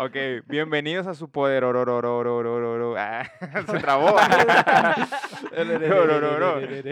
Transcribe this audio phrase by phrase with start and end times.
[0.00, 0.14] Ok,
[0.46, 1.64] bienvenidos a su poder.
[1.64, 1.70] se
[3.80, 4.16] trabó.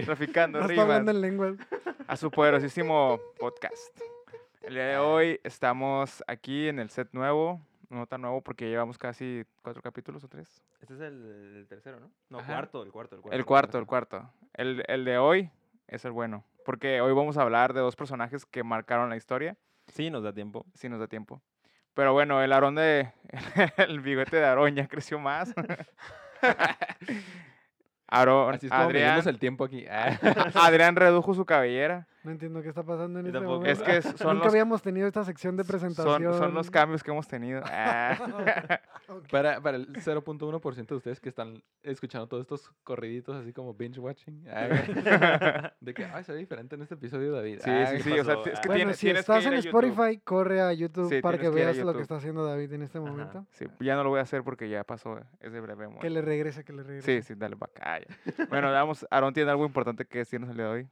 [0.04, 1.56] Traficando rimas.
[2.08, 3.96] A su poderosísimo podcast.
[4.62, 7.60] El día de hoy estamos aquí en el set nuevo.
[7.90, 10.60] No tan nuevo porque llevamos casi cuatro capítulos o tres.
[10.80, 12.10] Este es el, tercero, ¿no?
[12.28, 12.54] No, Ajá.
[12.54, 13.38] cuarto, el cuarto, el cuarto.
[13.38, 14.30] El cuarto, el cuarto.
[14.52, 15.52] El, el de hoy
[15.86, 16.44] es el bueno.
[16.64, 19.56] Porque hoy vamos a hablar de dos personajes que marcaron la historia.
[19.86, 20.66] Sí, nos da tiempo.
[20.74, 21.40] si nos da tiempo.
[21.96, 23.10] Pero bueno, el Aarón de.
[23.78, 25.54] El bigote de Aarón ya creció más.
[28.06, 29.86] Aarón, Así es como Adrián, medimos el tiempo aquí.
[30.54, 32.06] Adrián redujo su cabellera.
[32.26, 33.60] No entiendo qué está pasando en este tampoco.
[33.60, 33.84] momento.
[33.84, 36.36] Es que son Nunca los, habíamos tenido esta sección de presentación.
[36.36, 37.62] son los cambios que hemos tenido.
[37.72, 38.80] Ah.
[39.30, 44.00] Para, para el 0.1% de ustedes que están escuchando todos estos corriditos así como binge
[44.00, 44.44] watching.
[44.50, 47.60] ah, de que, ay, se ve diferente en este episodio, David.
[47.62, 48.18] Sí, Ah, sí, ¿qué sí.
[48.18, 49.58] O sea, es que Bueno, tienes, si tienes estás que ir en.
[49.60, 52.98] Spotify, corre a YouTube Sí, para que veas lo que está haciendo David en este
[52.98, 53.06] Ajá.
[53.06, 53.46] momento.
[53.52, 56.00] Sí, ya no lo voy a hacer porque ya pasó ese breve momento.
[56.02, 57.22] Que le regrese, que le regrese.
[57.22, 58.06] Sí, sí, dale para acá.
[58.48, 59.06] Bueno, vamos.
[59.10, 60.88] Aarón tiene algo importante que decirnos el día de hoy.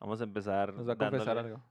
[0.00, 0.72] Vamos a empezar.
[0.74, 1.62] Nos va a confesar dándole- algo.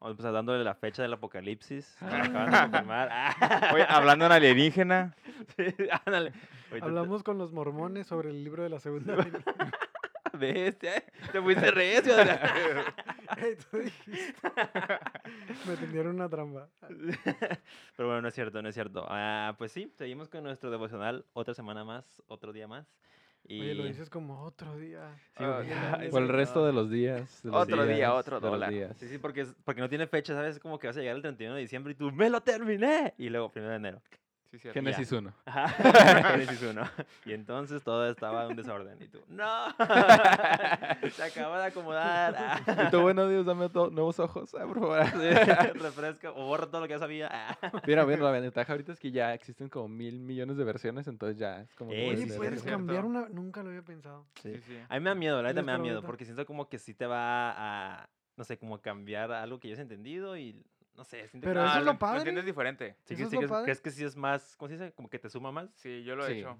[0.00, 1.96] Vamos a empezar dándole la fecha del apocalipsis.
[1.98, 3.08] que acaban de confirmar.
[3.12, 5.14] Ah, Oye, hablando en alienígena.
[5.56, 5.64] sí,
[6.04, 6.32] ándale.
[6.70, 9.16] Te- Hablamos con los mormones sobre el libro de la segunda.
[10.34, 11.04] Bestia, eh.
[11.30, 12.12] Te fuiste recio.
[15.66, 16.68] Me tendieron una trampa.
[16.88, 19.06] Pero bueno, no es cierto, no es cierto.
[19.08, 21.24] Ah, pues sí, seguimos con nuestro devocional.
[21.32, 22.86] Otra semana más, otro día más.
[23.46, 23.60] Y...
[23.60, 25.14] Oye, lo dices como otro día.
[25.36, 26.66] Sí, ya, Por el resto no.
[26.66, 27.42] de los días.
[27.42, 28.70] de los Otro día, días, otro de los dólar.
[28.70, 28.96] días.
[28.98, 30.56] Sí, sí, porque, es- porque no tiene fecha, ¿sabes?
[30.56, 33.14] Es como que vas a llegar el 31 de diciembre y tú, ¡me lo terminé!
[33.18, 34.02] Y luego, primero de enero.
[34.54, 34.78] Sí, cierto.
[34.78, 35.32] Génesis 1.
[35.46, 35.68] Ajá.
[36.30, 36.82] Génesis 1.
[37.26, 39.02] Y entonces todo estaba en un desorden.
[39.02, 39.70] Y tú, ¡no!
[41.10, 42.36] Se acaba de acomodar.
[42.38, 45.00] Ah, Y tú, bueno, Dios, dame nuevos ojos, ah, por favor.
[45.74, 47.28] Refresca o borra todo lo que ya sabía.
[47.32, 47.72] Ah.
[47.84, 51.36] Mira, mira, la ventaja ahorita es que ya existen como mil millones de versiones, entonces
[51.36, 51.90] ya es como...
[51.92, 53.28] Eh, puedes sí, sí, cambiar una.
[53.28, 54.24] Nunca lo había pensado.
[54.40, 54.78] Sí, sí.
[54.88, 56.78] A mí me da miedo, la neta ¿Tienes me da miedo, porque siento como que
[56.78, 60.64] sí te va a, no sé, como cambiar algo que yo he entendido y,
[60.96, 61.66] no sé, siento Pero que...
[61.66, 62.18] eso Ah, es lo, lo padre.
[62.18, 62.96] entiendes diferente.
[63.04, 63.64] Sí, eso que, es sí lo padre.
[63.64, 64.92] ¿crees que sí es más, ¿cómo se dice?
[64.92, 65.70] Como que te suma más.
[65.74, 66.38] Sí, yo lo he Sí.
[66.40, 66.58] hecho.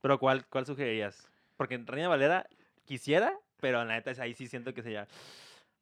[0.00, 1.28] Pero ¿cuál, cuál sugerirías?
[1.56, 2.46] Porque en Reina Valera
[2.84, 5.06] quisiera, pero la neta es ahí sí siento que sería...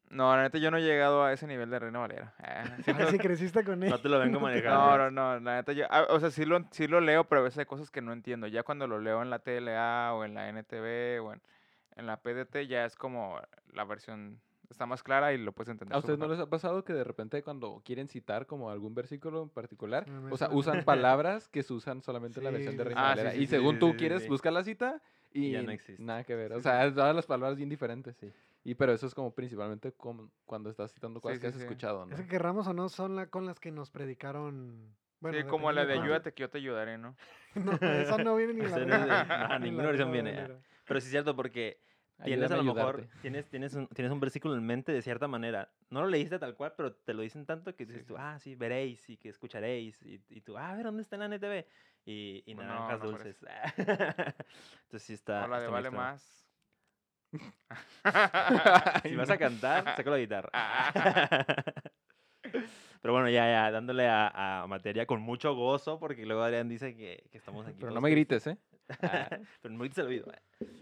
[0.09, 2.33] No, la neta yo no he llegado a ese nivel de Reina Valera.
[2.37, 3.89] Ah, siento- Ah, si creciste con él.
[3.89, 4.79] No te lo vengo manejando.
[4.97, 7.41] No, no, no, la neta yo, ah, o sea, sí lo, sí lo leo, pero
[7.41, 8.45] a veces hay cosas que no entiendo.
[8.47, 11.41] Ya cuando lo leo en la TLA o en la NTV o en,
[11.95, 13.41] en la PDT ya es como
[13.73, 14.39] la versión
[14.69, 15.95] está más clara y lo puedes entender.
[15.95, 19.43] ¿A ustedes no les ha pasado que de repente cuando quieren citar como algún versículo
[19.43, 23.01] en particular, o sea, usan palabras que se usan solamente en la versión de Reina.
[23.01, 24.29] Ah, Valera, sí, sí, y sí, según sí, tú sí, quieres sí.
[24.29, 26.01] buscar la cita y ya no existe.
[26.01, 28.15] nada que ver, o sea, todas las palabras bien diferentes.
[28.17, 28.31] Sí.
[28.63, 31.61] Y pero eso es como principalmente como cuando estás citando cosas Sí, que has sí.
[31.61, 32.15] escuchado, ¿no?
[32.15, 34.95] Es que querramos o no, son la, con las que nos predicaron.
[35.19, 37.15] Bueno, sí, como la de ayúdate que yo te ayudaré, ¿no?
[37.55, 40.47] No, esa no viene ni la no ninguna versión viene.
[40.85, 41.79] Pero sí es cierto porque
[42.23, 45.69] tienes a lo mejor, tienes, tienes, un, tienes un versículo en mente de cierta manera.
[45.89, 48.39] No lo leíste tal cual, pero te lo dicen tanto que Sí, dices tú, ah,
[48.39, 50.01] sí, veréis y que escucharéis.
[50.03, 51.65] Y, y tú, ah, a ver, ¿dónde está la NTV?
[52.05, 53.37] Y, y Pues no, naranjas no dulces.
[53.77, 55.45] Entonces sí está.
[55.45, 55.91] o la de vale extraño.
[55.91, 56.47] más.
[59.03, 60.49] Si vas a cantar, saca la guitarra.
[63.01, 66.95] Pero bueno, ya, ya, dándole a, a materia con mucho gozo, porque luego Adrián dice
[66.95, 67.77] que, que estamos aquí.
[67.79, 68.57] Pero no me grites, ¿eh?
[69.01, 69.29] Ah,
[69.61, 70.31] Pero no grites al oído.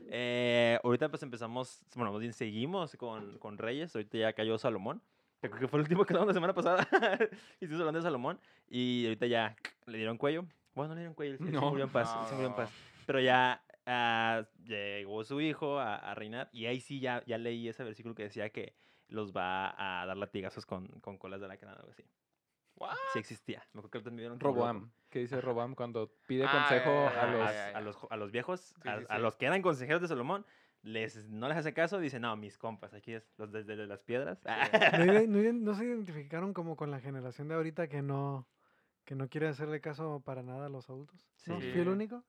[0.10, 0.80] eh.
[0.84, 3.96] Ahorita pues empezamos, bueno, más bien seguimos con, con Reyes.
[3.96, 5.02] Ahorita ya cayó Salomón.
[5.42, 6.88] que fue el último que hablamos la semana pasada.
[7.60, 8.40] y estuvimos hablando de Salomón.
[8.70, 9.56] Y ahorita ya
[9.86, 10.46] le dieron cuello.
[10.76, 11.62] Bueno, no le dieron cuello, él se No.
[11.70, 12.14] murió en paz.
[12.22, 12.58] él se murió en No.
[12.58, 12.72] paz.
[13.06, 16.50] Pero ya ah, llegó su hijo a, a reinar.
[16.52, 18.74] Y ahí sí ya, ya leí ese versículo que decía que
[19.10, 22.04] los va a dar latigazos con, con colas de alacrán o algo así.
[22.76, 22.96] What?
[23.14, 23.60] Sí existía.
[23.74, 24.40] Me acuerdo que también vieron.
[24.40, 24.92] Roboam.
[25.10, 27.50] ¿Qué dice Roboam cuando pide Ah, consejo a los...
[27.50, 29.22] a, los, a los viejos, Sí, a, sí, a sí.
[29.22, 30.46] los que eran consejeros de Salomón,
[30.82, 34.40] les, no les hace caso, dice, no, mis compas, aquí es, los desde las piedras.
[35.28, 38.48] ¿No, se identificaron como con la generación de ahorita que no,
[39.06, 41.26] que no quiere hacerle caso para nada a los adultos?
[41.46, 41.60] ¿No?
[41.60, 41.90] ¿Fui el Sí.
[41.90, 42.24] único?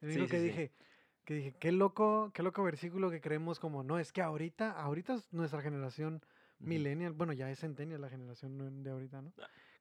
[0.00, 0.48] El Sí, único que sí, sí.
[0.48, 0.72] dije,
[1.24, 5.14] que dije, qué loco, qué loco versículo que creemos como, no, es que ahorita, ahorita
[5.14, 6.22] es nuestra generación
[6.58, 9.32] millennial, bueno, ya es centennial la generación de ahorita, ¿no?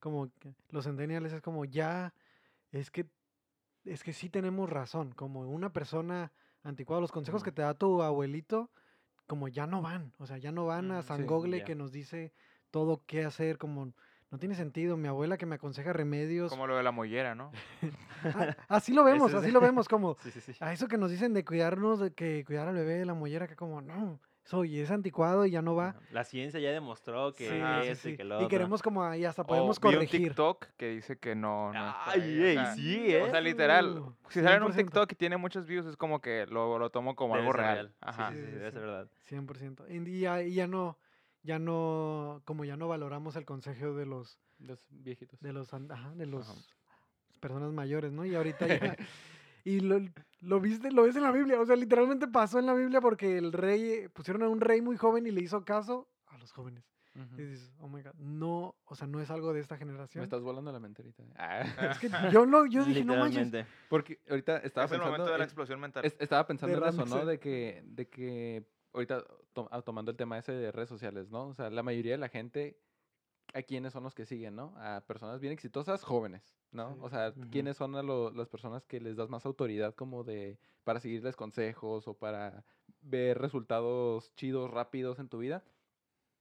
[0.03, 0.29] Como
[0.69, 2.13] los centennials es como ya,
[2.73, 3.07] es que,
[3.85, 8.03] es que sí tenemos razón, como una persona anticuada, los consejos que te da tu
[8.03, 8.69] abuelito,
[9.27, 11.63] como ya no van, o sea, ya no van a San sí, Gogle ya.
[11.63, 12.33] que nos dice
[12.69, 13.93] todo qué hacer, como
[14.29, 17.53] no tiene sentido, mi abuela que me aconseja remedios, Como lo de la mollera, ¿no?
[18.25, 20.53] Ah, así lo vemos, así lo vemos, como Sí, sí, sí.
[20.59, 23.47] a eso que nos dicen de cuidarnos, de que cuidar al bebé de la mollera,
[23.47, 25.95] que como, no, soy, es anticuado y ya no va.
[26.11, 29.43] La ciencia ya demostró que Sí, Ah, sí, que lo Y queremos como ahí hasta
[29.45, 30.29] podemos vi un corregir.
[30.29, 31.73] TikTok que dice que no.
[31.73, 33.21] no es Ay, ahí, o ey, sea, sí, ¿eh?
[33.23, 34.75] O sea, literal, si sale en un 100%.
[34.85, 37.61] TikTok y tiene muchos views, es como que lo, lo tomo como Debe algo ser
[37.65, 37.95] real.
[38.01, 38.29] Ajá.
[38.31, 38.71] Sí, sí, Sí, sí, debe sí.
[38.73, 39.07] ser verdad.
[39.27, 39.85] 100%.
[39.89, 40.97] Y ya, y ya no,
[41.43, 45.39] ya no, como ya no valoramos el consejo de los, Los viejitos.
[45.41, 46.59] de los, ajá, de los Ajá.
[47.39, 48.25] personas mayores, ¿no?
[48.25, 48.97] Y ahorita ya,
[49.63, 49.99] y lo,
[50.41, 53.37] lo viste, lo ves en la Biblia, o sea, literalmente pasó en la Biblia porque
[53.37, 56.83] el rey, pusieron a un rey muy joven y le hizo caso a los jóvenes.
[57.15, 57.39] Ujú.
[57.41, 60.23] Y dices, oh my god, no, o sea, no es algo de esta Me generación.
[60.23, 61.23] estás volando la mente ahorita.
[61.35, 61.61] Ah.
[61.91, 63.67] Es que yo, lo, yo dije, no manches.
[63.87, 65.11] Porque ahorita estaba es el pensando...
[65.11, 66.03] momento de la en- explosión mental.
[66.05, 67.05] es- estaba pensando en eso.
[67.05, 67.25] ¿no?
[67.25, 69.23] De que, de que ahorita
[69.53, 71.49] to- ah, tomando el tema ese de redes sociales, ¿no?
[71.49, 72.79] O sea, la mayoría de la gente,
[73.53, 74.73] ¿a quiénes son los que siguen, no?
[74.77, 76.93] A personas bien exitosas, jóvenes, ¿no?
[76.93, 76.99] Sí.
[77.01, 77.33] O sea.
[77.51, 81.35] ¿quiénes son a lo- las personas que les das más autoridad como de, para seguirles
[81.35, 82.65] consejos o para
[83.01, 85.63] ver resultados chidos, rápidos en tu vida?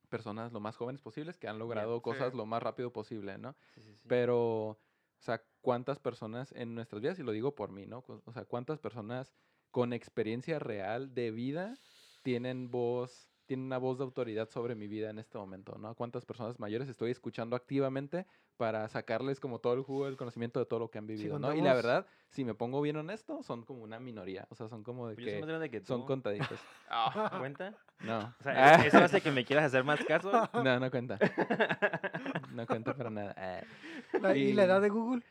[0.09, 2.37] Personas lo más jóvenes posibles que han logrado cosas sí.
[2.37, 3.56] lo más rápido posible, ¿no?
[3.75, 4.09] Sí, sí, sí.
[4.09, 4.79] Pero, o
[5.20, 8.05] sea, ¿cuántas personas en nuestras vidas, y lo digo por mí, ¿no?
[8.26, 9.35] O sea, ¿cuántas personas
[9.70, 11.79] con experiencia real de vida
[12.23, 15.94] tienen voz, tienen una voz de autoridad sobre mi vida en este momento, ¿no?
[15.94, 18.26] ¿Cuántas personas mayores estoy escuchando activamente
[18.56, 21.52] para sacarles como todo el jugo del conocimiento de todo lo que han vivido, ¿no?
[21.54, 24.82] Y la verdad, si me pongo bien honesto, son como una minoría, o sea, son
[24.82, 25.87] como de Pues que grande que tú.
[25.88, 26.58] son contaditos.
[26.94, 27.75] Ah, ¿Cuenta?
[28.00, 28.34] No.
[28.40, 30.31] O sea, ¿eso hace que me quieras hacer más caso?
[30.62, 31.19] No, no cuenta.
[32.52, 33.34] No cuenta para nada.
[33.37, 33.60] Ah,
[34.19, 35.22] La- ¿Y la Y- edad de Google?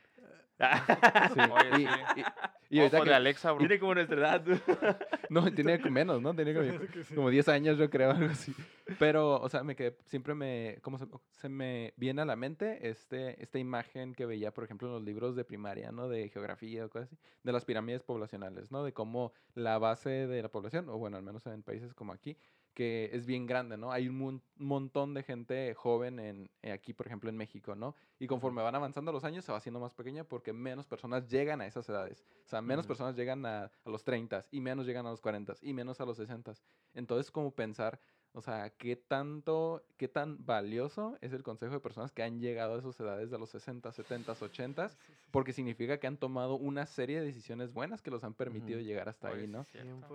[1.34, 1.40] Sí.
[1.52, 2.22] Oye, Y- sí.
[2.22, 3.60] y- y ahorita Ojo que- de Alexa, bro.
[3.60, 4.44] Tiene como nuestra edad.
[4.44, 4.52] tú.
[5.30, 6.34] No, tenía que menos, ¿no?
[6.36, 6.66] Tenía como,
[7.16, 8.54] como 10 años, yo creo, algo así.
[9.00, 12.90] Pero, o sea, me quedé, siempre me, como se, se me viene a la mente
[12.90, 16.10] este, esta imagen que veía, por ejemplo, en los libros de primaria, ¿no?
[16.10, 18.84] De geografía o cosas así, de las pirámides poblacionales, ¿no?
[18.84, 22.38] De cómo la base de la población, o bueno, al menos en países como aquí,
[22.73, 23.91] que es bien grande, ¿no?
[23.91, 27.95] Hay un mon- montón de gente joven en, eh, aquí, por ejemplo, en México, ¿no?
[28.19, 31.62] Y conforme van avanzando los años, se va haciendo más pequeña porque menos personas llegan
[31.62, 32.25] a esas edades.
[32.45, 35.53] O sea, menos personas llegan a, a los 30 y menos llegan a los 40
[35.62, 36.53] y menos a los 60.
[36.94, 38.01] Entonces, como pensar,
[38.33, 42.75] o sea, qué tanto, qué tan valioso es el consejo de personas que han llegado
[42.75, 45.28] a esas edades de los 60, 70, 80, Sí, sí, sí.
[45.31, 49.10] porque significa que han tomado una serie de decisiones buenas que los han permitido llegar
[49.10, 49.66] hasta ahí, sí ¿no?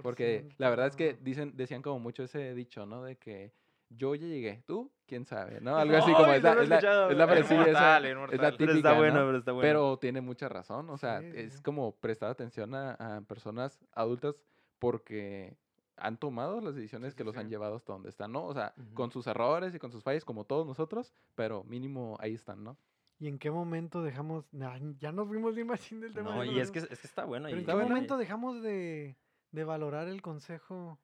[0.02, 1.22] Porque la verdad es que 100%.
[1.22, 3.02] dicen, decían como mucho ese dicho, ¿no?
[3.02, 3.52] De que
[3.90, 5.76] yo ya llegué, tú, quién sabe, ¿no?
[5.76, 8.38] Algo así como es no la, es la, es la es la inmortal.
[8.40, 9.26] Pero típica, está bueno, ¿no?
[9.26, 9.62] pero está bueno.
[9.68, 11.62] Pero tiene mucha razón, o sea, sí, es sí.
[11.62, 14.34] como prestar atención a, a personas adultas
[14.78, 15.56] porque
[15.96, 18.44] han tomado las decisiones Sí, que sí, los han llevado hasta donde están, ¿no?
[18.44, 22.34] O sea, con sus errores y con sus fallas como todos nosotros, pero mínimo ahí
[22.34, 22.76] están, ¿no?
[23.18, 24.44] ¿Y en qué momento dejamos?
[24.52, 26.34] Nah, ya nos fuimos bien machín del tema.
[26.36, 27.46] No, y es que, es que está bueno.
[27.46, 27.88] Pero ¿en qué bueno.
[27.88, 29.16] momento dejamos de,
[29.52, 30.98] de valorar el consejo?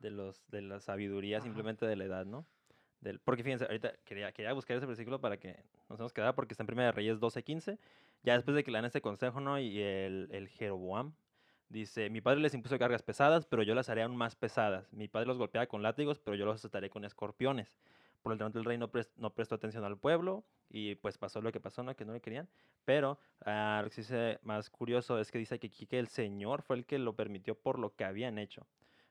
[0.00, 1.44] de, los, de la sabiduría Ajá.
[1.44, 2.46] simplemente de la edad, ¿no?
[3.00, 6.54] Del, porque fíjense, ahorita quería, quería buscar ese versículo para que nos nos quedara porque
[6.54, 7.78] está en 1 de Reyes 12:15.
[8.22, 9.58] Ya después de que le dan este consejo, ¿no?
[9.58, 11.14] Y el, el Jeroboam
[11.68, 14.92] dice, mi padre les impuso cargas pesadas, pero yo las haré aún más pesadas.
[14.92, 17.76] Mi padre los golpeaba con látigos, pero yo los azotaré con escorpiones.
[18.22, 21.40] Por lo tanto, el rey no, pres- no prestó atención al pueblo y pues pasó
[21.40, 21.94] lo que pasó, ¿no?
[21.94, 22.48] Que no le querían.
[22.84, 26.76] Pero ah, lo que sí dice más curioso es que dice que el Señor fue
[26.76, 28.66] el que lo permitió por lo que habían hecho.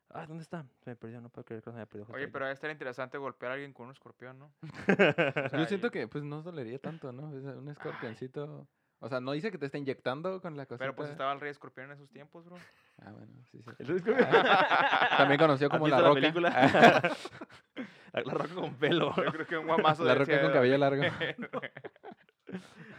[0.09, 0.65] Ah, ¿dónde está?
[0.83, 2.07] Se me perdió, no puedo creer que se me perdió.
[2.13, 4.51] Oye, pero estaría interesante golpear a alguien con un escorpión, ¿no?
[4.87, 7.23] Yo sea, siento y- que pues no dolería tanto, ¿no?
[7.29, 8.67] O un escorpioncito...
[9.05, 10.79] O sea, no dice que te está inyectando con la cosita.
[10.79, 12.55] Pero pues estaba el rey escorpión en esos tiempos, bro.
[13.03, 13.69] Ah, bueno, sí, sí.
[13.77, 14.27] El escorpión.
[15.17, 16.21] También conocido ¿Has como La la Roca.
[16.21, 16.49] película?
[18.13, 19.15] la, la roca con pelo.
[19.15, 21.03] Yo creo que un guamazo La de Roca con cabello largo.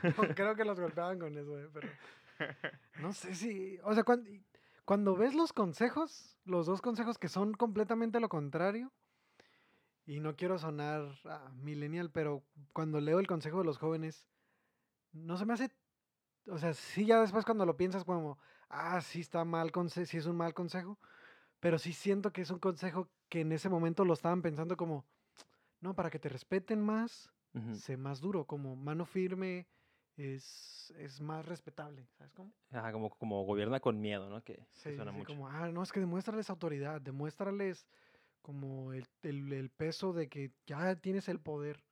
[0.02, 1.88] No, creo que los golpeaban con eso, eh, pero
[3.00, 4.30] no sé si, o sea, cuando,
[4.84, 8.92] cuando ves los consejos, los dos consejos que son completamente lo contrario,
[10.04, 14.28] y no quiero sonar ah, millennial, pero cuando leo el consejo de los jóvenes,
[15.12, 15.70] no se me hace,
[16.48, 18.38] o sea, sí ya después cuando lo piensas como,
[18.68, 19.72] ah, sí está mal,
[20.06, 20.98] sí es un mal consejo,
[21.60, 25.06] pero sí siento que es un consejo que en ese momento lo estaban pensando como,
[25.80, 27.72] no, para que te respeten más, Ujú.
[27.74, 29.68] sé más duro, como mano firme
[30.16, 32.52] es, es más respetable, ¿sabes cómo?
[32.70, 34.42] Ajá, como, como gobierna con miedo, ¿no?
[34.42, 35.34] Que, Sí, suena sí, mucho.
[35.34, 37.86] como, ah, no, es que demuéstrales autoridad, demuéstrales
[38.42, 41.84] como el, el- el peso de que ya tienes el poder.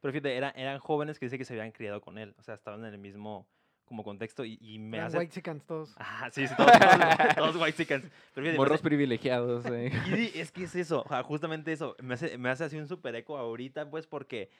[0.00, 2.34] Pero fíjate, era- eran jóvenes que dice que se habían criado con él.
[2.38, 3.48] O sea, estaban en el mismo
[3.86, 5.18] como contexto y, y me Eran hace...
[5.18, 5.94] white chickens todos.
[5.98, 8.04] Ajá, sí, sí, todos, todos, todos white chickens.
[8.34, 9.90] Pero Morros hace- privilegiados, eh.
[10.34, 11.96] Y es que es eso, o sea, justamente eso.
[12.02, 14.50] Me hace, me hace así un super eco ahorita, pues, porque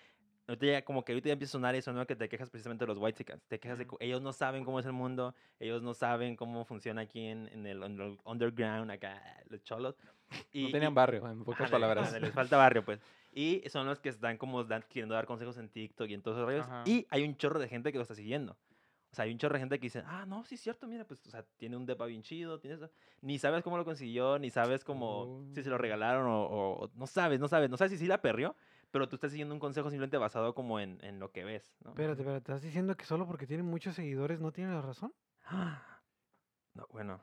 [0.49, 2.07] ahorita ya, como que ahorita ya empieza a sonar eso, ¿no?
[2.07, 3.43] Que te quejas precisamente de los white chickens.
[3.49, 7.03] Te quejas de ellos no saben cómo es el mundo, ellos no saben cómo funciona
[7.03, 9.97] aquí en, en el, under- underground, acá, los cholos.
[10.53, 12.13] Y, no tenían y- barrio, en pocas palabras.
[12.21, 13.01] les falta barrio, pues.
[13.33, 16.39] Y son los que están como dan- queriendo dar consejos en TikTok y en todos
[16.39, 16.65] esos rollos.
[16.67, 16.83] Ajá.
[16.87, 18.57] Y hay un chorro de gente que lo está siguiendo.
[19.17, 21.27] Sea, hay un chorro de gente que dice, ah, no, sí es cierto, mira, pues,
[21.27, 22.91] o sea, tiene un depa bien chido, tiene eso.
[23.23, 25.79] Ni sabes cómo lo consiguió, ni sabes cómo, si se lo Oh.
[25.79, 28.55] regalaron o, o- o no sabes, no sabes, no sabes si sí la perrió,
[28.91, 31.93] pero tú estás siguiendo un consejo simplemente basado como en, en lo que ves, ¿no?
[31.93, 35.15] Espérate, espérate, ¿estás diciendo que solo porque tiene muchos seguidores no tiene la razón?
[36.75, 37.19] No, bueno.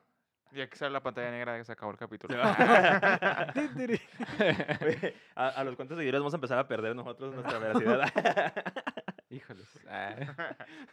[0.51, 2.35] Y aquí sale la pantalla negra de que se acabó el capítulo.
[5.35, 8.01] A, a los cuantos seguidores vamos a empezar a perder nosotros nuestra veracidad.
[9.33, 9.67] Híjoles.
[9.87, 10.15] ah,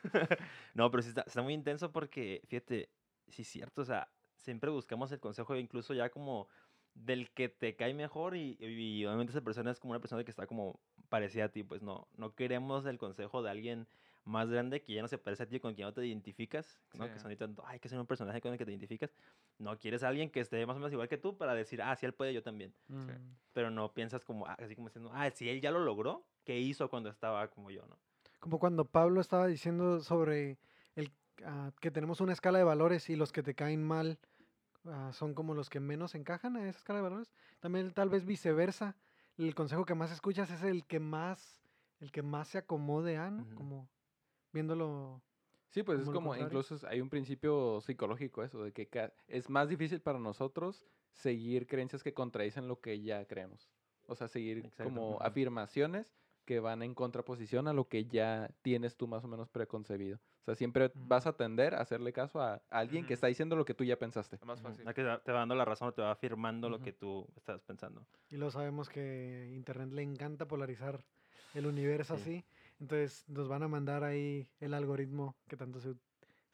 [0.75, 2.89] no, pero sí está, está muy intenso porque, fíjate,
[3.29, 6.49] sí es cierto, o sea, siempre buscamos el consejo incluso ya como
[6.95, 10.31] del que te cae mejor y, y obviamente esa persona es como una persona que
[10.31, 13.87] está como parecida a ti, pues no, no queremos el consejo de alguien
[14.25, 17.07] más grande que ya no se parece a ti, con quien no te identificas, ¿no?
[17.11, 19.15] Que son ahorita, ay, que ser un personaje con el que te identificas.
[19.59, 21.97] No, quieres a alguien que esté más o menos igual que tú para decir, ah,
[21.97, 22.75] si él puede, yo también.
[23.53, 26.59] Pero no piensas como, ah, así como diciendo, ah, si él ya lo logró, ¿qué
[26.59, 27.99] hizo cuando estaba como yo, no?
[28.41, 30.59] Como cuando Pablo estaba diciendo sobre
[30.97, 31.13] el,
[31.45, 34.19] ah, que tenemos una escala de valores y los que te caen mal
[34.87, 37.33] ah, son como los que menos encajan a esa escala de valores.
[37.61, 38.97] También tal vez viceversa.
[39.37, 41.63] El consejo que más escuchas es el que más,
[42.01, 43.43] el que más se acomode a, ¿no?
[43.43, 43.55] Ujú.
[43.55, 43.89] Como
[44.53, 45.23] viéndolo.
[45.69, 48.89] Sí, pues es Como lo como, incluso es- hay un principio psicológico eso, de que
[49.29, 53.71] es más difícil para nosotros seguir creencias que contradicen lo que ya creemos.
[54.07, 56.17] O sea, seguir como afirmaciones
[56.51, 60.17] que van en contraposición a lo que ya tienes tú más o menos preconcebido.
[60.41, 63.65] O sea, siempre vas a tender a hacerle caso a alguien que está diciendo lo
[63.65, 64.35] que tú ya pensaste.
[64.35, 64.85] Es más fácil.
[64.85, 67.63] no que te va- dando la razón o te va afirmando lo que tú estás
[67.63, 68.05] pensando.
[68.31, 71.05] Y lo sabemos que Internet le encanta polarizar
[71.55, 72.23] el universo Sí.
[72.23, 72.45] así.
[72.81, 75.95] Entonces nos van a mandar ahí el algoritmo que tanto se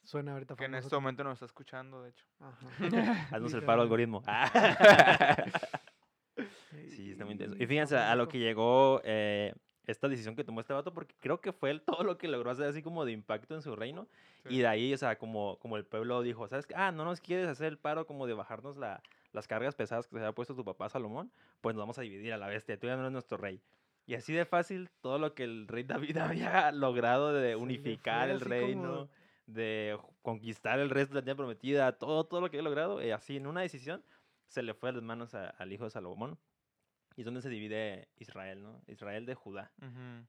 [0.03, 2.27] suena ahorita Que en este momento nos está escuchando, de hecho.
[2.41, 2.69] Ajá.
[3.35, 4.23] Haznos el paro algoritmo.
[6.91, 7.57] sí, está muy intenso.
[7.59, 9.55] Y fíjense a lo que llegó eh,
[9.87, 12.51] esta decisión que tomó este vato, porque creo que fue el- todo lo que logró
[12.51, 14.09] hacer así como de impacto en su reino.
[14.49, 16.75] Y de ahí, o sea, como, como el pueblo dijo, ¿sabes qué?
[16.77, 19.01] Ah, no nos quieres hacer el paro como de bajarnos la,
[19.33, 22.33] las cargas pesadas que se había puesto tu papá Salomón, pues nos vamos a dividir
[22.33, 23.61] a la bestia, tú ya no eres nuestro rey.
[24.07, 28.39] Y así de fácil, todo lo que el rey David había logrado de unificar el
[28.39, 29.09] como- reino,
[29.47, 33.13] de conquistar el resto de la tierra prometida, todo, todo lo que había logrado, eh,
[33.13, 34.03] así en una decisión,
[34.49, 36.39] se le fue a las manos a- al hijo de Salomón.
[37.17, 38.83] Y es donde se divide Israel, ¿no?
[38.89, 39.73] Israel de Judá.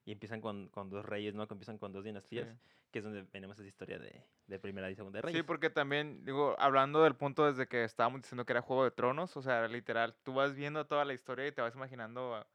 [0.05, 1.45] Y empiezan con, con dos reyes, ¿no?
[1.47, 2.55] Que empiezan con dos dinastías, sí.
[2.91, 5.37] que es donde tenemos esa historia de, de primera y segunda reyes.
[5.37, 8.91] Sí, porque también, digo, hablando del punto desde que estábamos diciendo que era Juego de
[8.91, 12.47] Tronos, o sea, literal, tú vas viendo toda la historia y te vas imaginando, ah,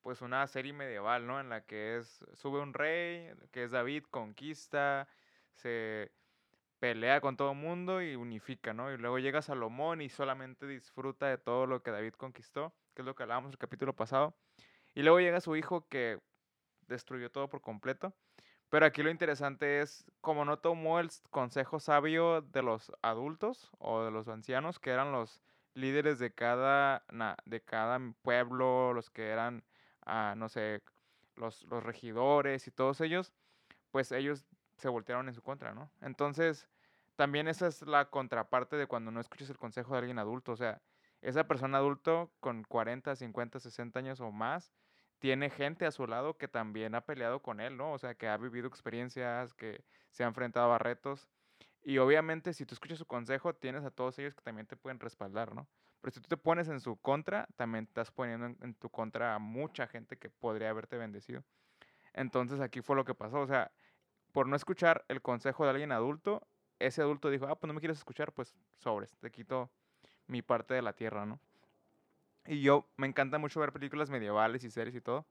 [0.00, 1.40] pues, una serie medieval, ¿no?
[1.40, 5.08] En la que es, sube un rey, que es David, conquista,
[5.54, 6.12] se
[6.78, 8.92] pelea con todo el mundo y unifica, ¿no?
[8.92, 13.06] Y luego llega Salomón y solamente disfruta de todo lo que David conquistó, que es
[13.06, 14.34] lo que hablábamos el capítulo pasado.
[14.94, 16.20] Y luego llega su hijo que
[16.88, 18.14] destruyó todo por completo.
[18.70, 24.02] Pero aquí lo interesante es, como no tomó el consejo sabio de los adultos o
[24.04, 25.42] de los ancianos, que eran los
[25.74, 29.64] líderes de cada, na- de cada pueblo, los que eran,
[30.06, 30.82] ah, no sé,
[31.36, 33.32] los, los regidores y todos ellos,
[33.90, 34.46] pues ellos
[34.78, 35.90] se voltearon en su contra, ¿no?
[36.00, 36.68] Entonces,
[37.16, 40.52] también esa es la contraparte de cuando no escuchas el consejo de alguien adulto.
[40.52, 40.82] O sea,
[41.22, 44.74] esa persona adulto con 40, 50, 60 años o más,
[45.20, 47.92] tiene gente a su lado que también ha peleado con él, ¿no?
[47.92, 51.28] O sea, que ha vivido experiencias, que se ha enfrentado a retos.
[51.84, 54.98] Y obviamente, si tú escuchas su consejo, tienes a todos ellos que también te pueden
[54.98, 55.68] respaldar, ¿no?
[56.00, 59.38] Pero si tú te pones en su contra, también estás poniendo en, tu contra a
[59.38, 61.44] mucha gente que podría haberte bendecido.
[62.14, 63.40] Entonces aquí fue lo que pasó.
[63.40, 63.70] O sea,
[64.32, 66.48] por no escuchar el consejo de alguien adulto,
[66.80, 69.70] ese adulto dijo, ah, pues no me quieres escuchar, pues sobres, te quito
[70.26, 71.38] mi parte de la tierra, ¿no?
[72.46, 75.24] Y yo me encanta mucho ver películas medievales y series y todo.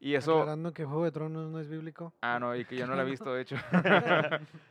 [0.00, 0.32] Y eso...
[0.40, 2.12] Aclarando que Juego de Tronos no es bíblico.
[2.20, 3.56] Ah, no, y que yo no la he visto, de hecho.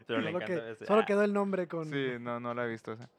[0.07, 1.85] Pero Solo, que- ese- solo quedó el nombre con...
[1.85, 3.09] Sí, no, no la he visto esa.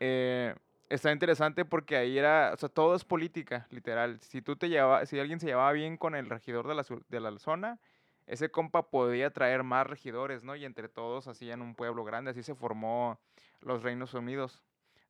[0.00, 0.54] Eh,
[0.88, 4.18] está interesante porque ahí era, o sea, todo es política, literal.
[4.20, 7.20] Si tú te llevaba, si alguien se llevaba bien con el regidor de la, de
[7.20, 7.78] la zona,
[8.26, 10.56] ese compa podía traer más regidores, ¿no?
[10.56, 12.32] Y entre todos hacían un pueblo grande.
[12.32, 13.20] Así se formó
[13.60, 14.64] los Reinos Unidos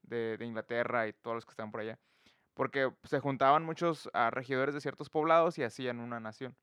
[0.07, 1.99] de, de Inglaterra y todos los que están por allá.
[2.55, 6.57] Porque se juntaban muchos ah, regidores de ciertos poblados y hacían una nación.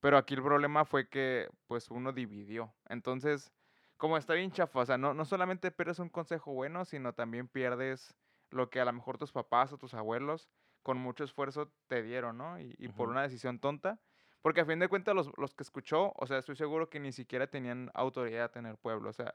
[0.00, 2.74] Pero aquí el problema fue que, pues, uno dividió.
[2.88, 3.52] Entonces,
[3.96, 7.48] como está bien chafa, o sea, no, no solamente pierdes un consejo bueno, sino también
[7.48, 8.14] pierdes
[8.50, 10.48] lo que a lo mejor tus papás o tus abuelos
[10.82, 12.60] con mucho esfuerzo te dieron, ¿no?
[12.60, 13.98] Y, y por una decisión tonta.
[14.42, 17.12] Porque a fin de cuentas los, los que escuchó, o sea, estoy seguro que ni
[17.12, 19.08] siquiera tenían autoridad en el pueblo.
[19.08, 19.34] O sea,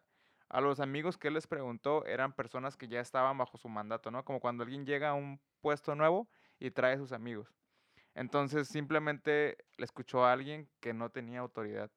[0.49, 4.11] a los amigos que él les preguntó eran personas que ya estaban bajo su mandato,
[4.11, 4.25] ¿no?
[4.25, 6.29] Como cuando alguien llega a un puesto nuevo
[6.59, 7.53] y trae a sus amigos.
[8.15, 11.91] Entonces simplemente le escuchó a alguien que no tenía autoridad,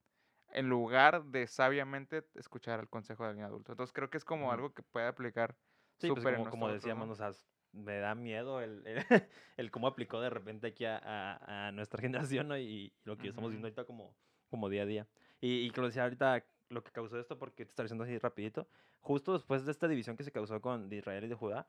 [0.52, 3.72] en lugar de sabiamente escuchar el consejo de alguien adulto.
[3.72, 5.56] Entonces creo que es como algo que puede aplicar
[5.98, 7.12] Sí, pues como, como decíamos, ¿no?
[7.12, 7.30] o sea,
[7.72, 8.96] me da miedo el, el,
[9.56, 12.58] el cómo aplicó de repente aquí a, a- a nuestra generación ¿no?
[12.58, 14.14] y, lo que estamos viendo ahorita como,
[14.50, 15.08] como día a día.
[15.40, 18.18] Y, y que lo decía ahorita, lo que causó esto, porque te está diciendo así
[18.18, 18.66] rapidito,
[19.00, 21.66] justo después de esta división que se causó con de Israel y de Judá,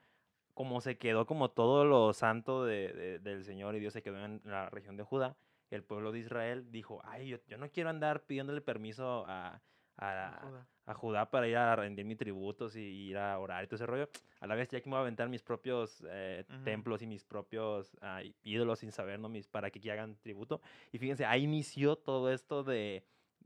[0.54, 4.24] como se quedó como todo lo santo de- de- del Señor y Dios se quedó
[4.24, 5.36] en la región de Judá,
[5.72, 9.60] el pueblo de Israel dijo, ay, yo, yo no quiero andar pidiéndole permiso a,
[9.98, 10.68] a, Joda.
[10.86, 13.86] a Judá para ir a rendir mis tributos y ir a orar y todo ese
[13.88, 14.08] rollo.
[14.40, 16.64] A la vez ya que me voy a aventar mis propios eh, Ujú.
[16.64, 17.98] templos y mis propios
[18.44, 19.30] ídolos sin saber, ¿no?
[19.30, 20.62] Mis, para que aquí hagan tributo.
[20.92, 23.04] Y fíjense, ahí inició todo esto de,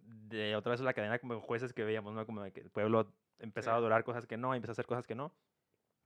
[0.07, 2.25] de otra vez la cadena como jueces que veíamos, ¿no?
[2.25, 5.15] Como que el pueblo empezaba a adorar cosas que no, empezó a hacer cosas que
[5.15, 5.33] no.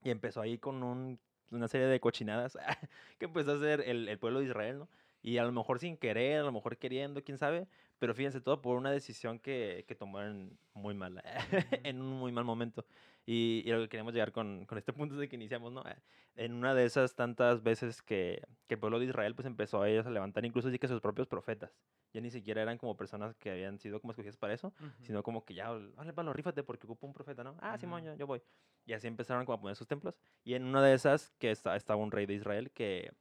[0.02, 2.58] Y empezó ahí con un- una serie de cochinadas
[3.18, 4.88] que empezó a hacer el, el pueblo de Israel, ¿no?
[5.22, 7.68] Y a lo mejor sin querer, a lo mejor queriendo, quién sabe.
[7.98, 11.22] Pero fíjense, todo por una decisión que, que tomaron muy mal,
[11.84, 12.84] en un muy mal momento.
[13.24, 15.82] Y, y lo que queremos llegar con, con este punto de que iniciamos, ¿no?
[15.88, 15.94] Eh,
[16.34, 19.88] En una de esas tantas veces que, que el pueblo de Israel pues empezó a
[19.88, 21.78] ellos a levantar incluso sí que sus propios profetas.
[22.12, 24.90] Ya ni siquiera eran como personas que habían sido como escogidas para eso, Ujú.
[25.02, 27.54] sino como que ya, vale, palo, rífate porque ocupo un profeta, ¿no?
[27.60, 28.10] Ah, Simón, Ujú.
[28.12, 28.42] yo, yo voy.
[28.86, 30.18] Y así empezaron como a poner sus templos.
[30.42, 33.12] Y en una de esas que está, estaba un rey de Israel que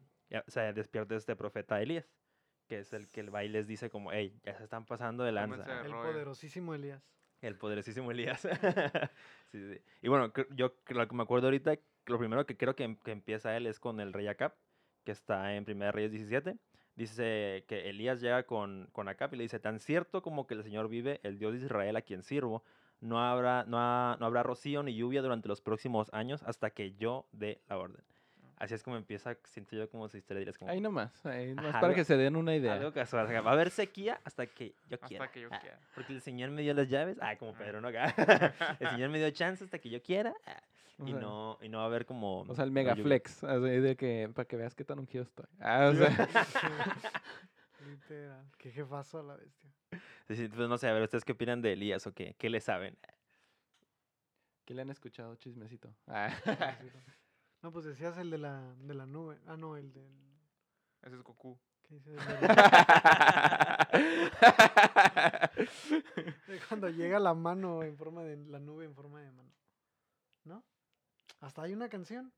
[0.47, 2.05] se despierta este profeta Elías,
[2.67, 5.31] que es el que va y les dice como, hey, ya se están pasando de
[5.31, 5.63] lanza.
[5.85, 7.03] El poderosísimo Elías.
[7.41, 8.41] El poderosísimo Elías.
[9.51, 9.81] sí, sí.
[10.01, 13.11] Y bueno, yo lo que me acuerdo ahorita, lo primero que creo que, em- que
[13.11, 14.53] empieza él es con el rey Acab,
[15.03, 16.57] que está en 1 Reyes 17.
[16.95, 20.63] Dice que Elías llega con, con Acab y le dice, tan cierto como que el
[20.63, 22.63] Señor vive, el Dios de Israel a quien sirvo,
[23.00, 26.93] no habrá, no, ha- no habrá rocío ni lluvia durante los próximos años hasta que
[26.95, 28.03] yo dé la orden.
[28.61, 30.69] Así es como empieza, siento yo como su historia, dirías como...
[30.69, 32.73] Ahí nomás, ahí nomás Ajá, para algo- que se den una idea.
[32.73, 33.25] Algo casual.
[33.25, 35.25] o sea, Va a haber sequía hasta que yo quiera.
[35.25, 35.79] Hasta que yo Ah, quiera.
[35.95, 37.17] Porque el Señor me dio las llaves.
[37.21, 37.53] Ah, como.
[37.55, 37.87] Pedro, ¿no?
[37.87, 38.13] Acá.
[38.79, 40.35] el Señor me dio chance hasta que yo quiera.
[40.45, 40.61] ah,
[40.99, 42.41] y, sea, no, y no va a haber como.
[42.41, 45.47] O sea, el mega flex, así de que para que veas qué tan ungido estoy.
[45.59, 46.27] Ah, o sea,
[47.83, 48.45] Literal.
[48.59, 49.71] Qué jefazo a la bestia.
[50.29, 52.35] Sí, pues no sé, a ver, ¿ustedes qué opinan de Elías o qué?
[52.37, 52.95] ¿Qué le saben?
[54.65, 55.93] ¿qué le han escuchado chismecito?
[56.07, 56.29] Ah.
[57.61, 59.39] No, pues decías el de la, de la nube.
[59.47, 60.11] Ah, no, el del.
[61.03, 61.57] Ese es Goku.
[61.83, 62.11] ¿Qué dice?
[66.47, 68.37] De cuando llega la mano en forma de.
[68.37, 69.51] La nube en forma de mano.
[70.45, 70.63] ¿No?
[71.39, 72.31] Hasta hay una canción.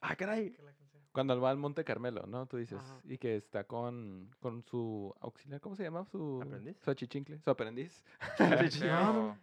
[0.00, 0.52] ah, caray.
[0.52, 1.02] que la canción.
[1.12, 2.46] Cuando va al Monte Carmelo, ¿no?
[2.46, 3.00] Tú dices, Ajá.
[3.04, 6.04] y que está con, con su auxiliar, ¿cómo se llama?
[6.04, 6.76] Su ¿Aprendiz?
[6.82, 8.04] Su achichincle, su aprendiz.
[8.38, 9.38] Eliseo.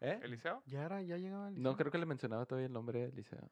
[0.00, 0.20] ¿Eh?
[0.22, 0.62] ¿Eliseo?
[0.66, 1.62] ya era, ya llegaba el.
[1.62, 3.50] No, creo que le mencionaba todavía el nombre del liceo.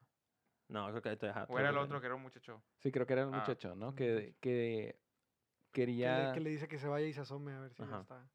[0.69, 1.45] No, creo que te deja.
[1.49, 2.63] ¿O era el otro que era un muchacho?
[2.79, 3.95] Sí, creo que era el Ah, muchacho, ¿no?
[3.95, 4.97] Que, que
[5.73, 6.33] Que le, quería...
[6.33, 8.19] que le dice que se vaya y se asome a ver si ya está.
[8.19, 8.29] Ya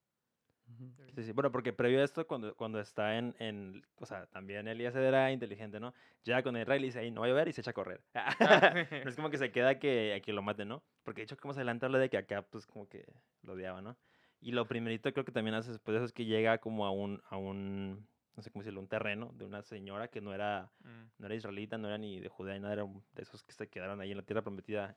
[1.15, 1.32] Sí, sí.
[1.32, 3.84] Bueno, porque previo a esto, cuando, cuando está en, en.
[3.96, 5.96] O sea, también Elías era inteligente, ¿no?
[6.24, 7.72] Llega con el rey y le dice, ahí no va a llover y se echa
[7.72, 8.04] a correr.
[9.04, 10.84] No es como que se queda que, a que lo mate, ¿no?
[11.04, 13.04] Porque de hecho, como se adelanta habla de que acá, pues, como que
[13.42, 13.98] lo odiaba, ¿no?
[14.42, 16.92] Y lo primerito creo que también hace después de eso es que llega como a
[16.92, 20.70] un, a un, no sé cómo decirlo, un terreno de una señora que no era,
[20.84, 21.04] Mm.
[21.18, 23.68] no era israelita, no era ni de Judea, ni nada, era de esos que se
[23.68, 24.96] quedaron ahí en la tierra prometida,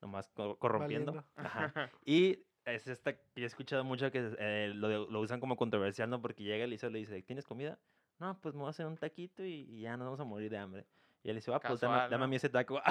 [0.00, 1.24] nomás co- corrompiendo.
[1.36, 1.36] Ajá.
[2.04, 6.20] Y es esta que he escuchado mucho que eh, lo, lo usan como controversial, ¿no?
[6.20, 7.78] Porque llega Eliseo y le dice, ¿tienes comida?
[8.18, 10.50] No, pues me voy a hacer un taquito y, y ya nos vamos a morir
[10.50, 10.86] de hambre.
[11.22, 12.80] Y él dice, ah, pues dame, dame a mí ese taco.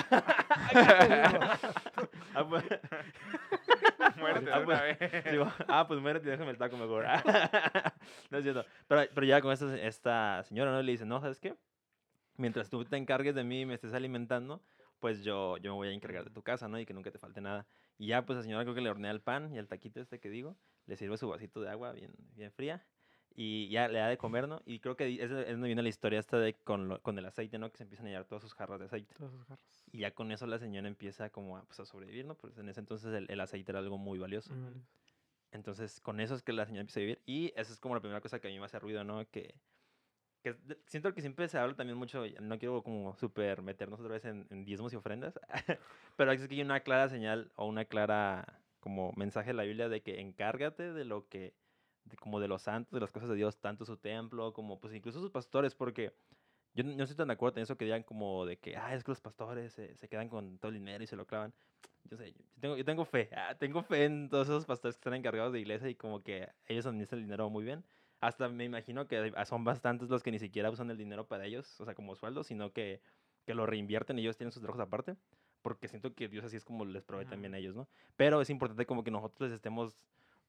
[4.20, 5.24] Muérete Ah, pues, una vez.
[5.32, 7.06] digo, ah, pues muérete y déjame el taco mejor.
[8.30, 8.66] no es cierto.
[8.88, 10.82] Pero, pero ya con esta, esta señora, ¿no?
[10.82, 11.56] Le dice, no, ¿sabes qué?
[12.38, 14.62] Mientras tú te encargues de mí y me estés alimentando,
[15.00, 16.80] pues yo, yo me voy a encargar de tu casa, ¿no?
[16.80, 17.66] Y que nunca te falte nada.
[17.98, 20.20] Y ya, pues la señora creo que le hornea el pan y el taquito este
[20.20, 22.84] que digo, le sirve su vasito de agua bien, bien fría
[23.36, 24.62] y ya le da de comer, ¿no?
[24.66, 27.26] Y creo que es, es donde viene la historia esta de con, lo- con el
[27.26, 27.70] aceite, ¿no?
[27.72, 29.14] Que se empiezan a llenar todas sus jarras de aceite.
[29.16, 29.84] Todos sus jarros.
[29.92, 32.36] Y ya con eso la señora empieza como a, pues, a sobrevivir, ¿no?
[32.36, 34.54] Pues en ese entonces el, el aceite era algo muy valioso.
[35.52, 37.22] Entonces, con eso es que la señora empieza a vivir.
[37.26, 39.26] Y esa es como la primera cosa que a mí me hace ruido, ¿no?
[39.30, 39.56] Que,
[40.44, 44.26] que siento que siempre se habla también mucho, no quiero como súper meternos otra vez
[44.26, 45.40] en, en diezmos y ofrendas,
[46.18, 49.90] pero es que hay una clara señal o una clara como mensaje de la Biblia
[49.90, 51.56] de que encárgate de lo que,
[52.06, 54.94] de como de los santos, de las cosas de Dios, tanto su templo como pues
[54.94, 56.14] incluso sus pastores, porque
[56.74, 59.04] yo no estoy tan de acuerdo en eso que digan como de que, ah, es
[59.04, 61.54] que los pastores se, se quedan con todo el dinero y se lo clavan.
[62.04, 65.00] Yo sé, yo tengo, yo tengo fe, ah, tengo fe en todos esos pastores que
[65.00, 67.84] están encargados de iglesia y como que ellos administran el dinero muy bien.
[68.22, 71.46] hasta me imagino que ah, son bastantes los que ni siquiera usan el dinero para
[71.46, 73.02] ellos, o sea, como sueldo, sino que,
[73.46, 75.16] que lo reinvierten y ellos tienen sus trabajos aparte,
[75.62, 77.32] porque siento que Dios así es como les provee Ajá.
[77.32, 77.88] también a ellos, ¿no?
[78.16, 79.98] Pero es importante como que nosotros les estemos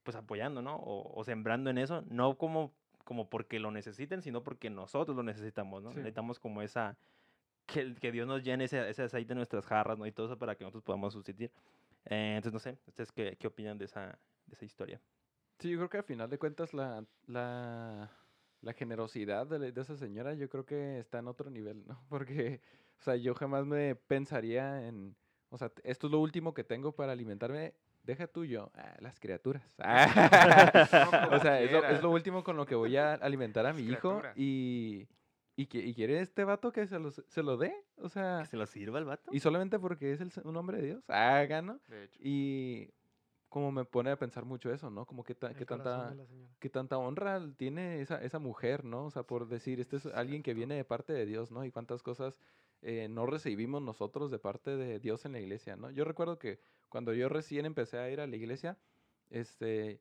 [0.06, 0.76] pues apoyando, ¿no?
[0.76, 2.72] O, o sembrando en eso, no como,
[3.04, 5.90] como porque lo necesiten, sino porque nosotros lo necesitamos, ¿no?
[5.90, 5.96] Sí.
[5.98, 6.96] Necesitamos como esa,
[7.66, 10.06] que, que Dios nos llene ese, ese aceite en nuestras jarras, ¿no?
[10.06, 11.52] Y todo eso para que nosotros podamos subsistir.
[12.04, 15.02] Eh, entonces, no sé, ¿ustedes qué, qué opinan de esa, de esa historia?
[15.58, 18.10] Sí, yo creo que al final de cuentas la, la,
[18.60, 21.98] la generosidad de, la- de esa señora yo creo que está en otro nivel, ¿no?
[22.08, 22.60] Porque,
[23.00, 25.16] o sea, yo jamás me pensaría en,
[25.56, 27.72] o sea, esto es lo último que tengo para alimentarme,
[28.04, 29.74] deja tuyo, ah, las criaturas.
[29.78, 33.82] o sea, es lo, es lo último con lo que voy a alimentar a mi
[33.82, 35.08] hijo y,
[35.56, 38.46] y, que- y quiere este vato que se lo, se lo dé, o sea, ¿Que
[38.46, 39.30] se lo sirva el vato?
[39.32, 41.80] y solamente porque es el, un hombre de Dios, haga, ¿no?
[41.88, 42.20] De hecho.
[42.22, 42.90] Y
[43.48, 45.06] como me pone a pensar mucho eso, ¿no?
[45.06, 46.14] Como que, ta- que tanta
[46.58, 49.06] qué tanta honra tiene esa, esa mujer, ¿no?
[49.06, 51.64] O sea, por decir, este es alguien que viene de parte de Dios, ¿no?
[51.64, 52.38] Y cuántas cosas
[52.88, 55.90] eh, no recibimos nosotros de parte de Dios en la iglesia, ¿no?
[55.90, 58.78] Yo recuerdo que cuando yo recién empecé a ir a la iglesia,
[59.28, 60.00] este,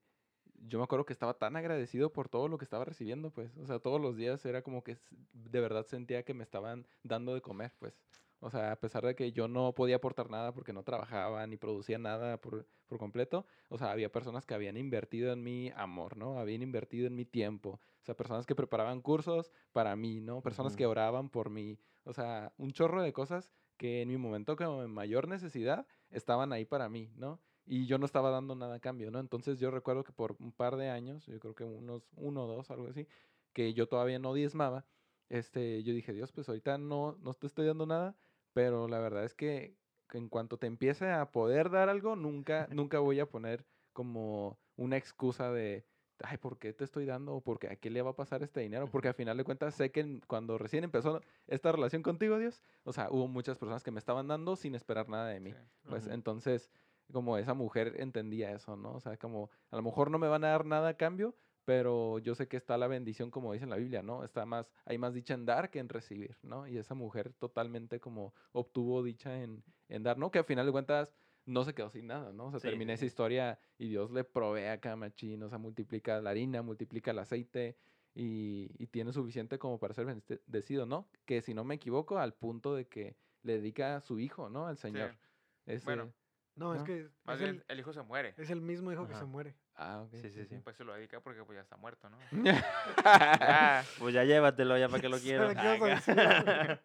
[0.68, 3.66] yo me acuerdo que estaba tan agradecido por todo lo que estaba recibiendo, pues, o
[3.66, 5.00] sea, todos los días era como que
[5.34, 8.00] de verdad sentía que me estaban dando de comer, pues.
[8.46, 11.58] O sea, a pesar de que yo no podía aportar nada porque no trabajaba ni
[11.58, 16.16] producía nada por, por completo, o sea, había personas que habían invertido en mi amor,
[16.16, 16.38] ¿no?
[16.38, 17.72] Habían invertido en mi tiempo.
[17.72, 20.42] O sea, personas que preparaban cursos para mí, ¿no?
[20.42, 21.80] Personas que oraban por mí.
[22.04, 26.54] O sea, un chorro de cosas que en mi momento como de mayor necesidad estaban
[26.54, 27.40] ahí para mí, ¿no?
[27.66, 29.20] Y yo no estaba dando nada a cambio, ¿no?
[29.20, 32.48] Entonces yo recuerdo que por un par de años, yo creo que unos uno o
[32.48, 33.08] dos, algo así,
[33.54, 34.86] que yo todavía no diezmaba,
[35.30, 38.16] este, yo dije, Dios, pues ahorita no, no te estoy dando nada,
[38.56, 39.76] pero la verdad es que
[40.14, 44.96] en cuanto te empiece a poder dar algo, nunca, nunca voy a poner como una
[44.96, 45.86] excusa de,
[46.24, 47.36] ay, ¿por qué te estoy dando?
[47.36, 48.88] ¿O porque a qué le va a pasar este dinero?
[48.90, 52.94] Porque al final de cuentas sé que cuando recién empezó esta relación contigo, Dios, o
[52.94, 55.52] sea, hubo muchas personas que me estaban dando sin esperar nada de mí.
[55.52, 55.60] Sí.
[55.90, 56.72] Pues entonces,
[57.12, 58.94] como esa mujer entendía eso, ¿no?
[58.94, 62.20] O sea, como a lo mejor no me van a dar nada a cambio, pero
[62.20, 64.24] yo sé que está la bendición, como dice en la Biblia, ¿no?
[64.24, 66.68] Está más, hay más dicha en dar que en recibir, ¿no?
[66.68, 70.32] Y esa mujer totalmente como obtuvo dicha en, en dar, ¿no?
[70.32, 71.14] Que al final de cuentas
[71.46, 72.46] no se quedó sin nada, ¿no?
[72.48, 73.08] O sea, Sí, termina sí, esa sí.
[73.08, 77.20] historia y Dios le provee a cada machín, o sea, multiplica la harina, multiplica el
[77.20, 77.78] aceite
[78.14, 81.10] y, y tiene suficiente como para ser bendecido, ¿no?
[81.26, 84.68] Que si no me equivoco, al punto de que le dedica a su hijo, ¿no?
[84.68, 84.82] Al Sí.
[84.82, 85.18] Señor.
[85.66, 86.14] Ese- Bueno,
[86.56, 88.34] No, es que Más es bien, el, el hijo se muere.
[88.38, 89.56] es el mismo hijo que se muere.
[89.76, 90.12] Ah, ok.
[90.14, 90.58] Sí, sí, sí.
[90.64, 92.18] Pues se lo dedica porque pues ya está muerto, ¿no?
[93.04, 95.50] Ah, pues ya llévatelo, ya para que lo quiero.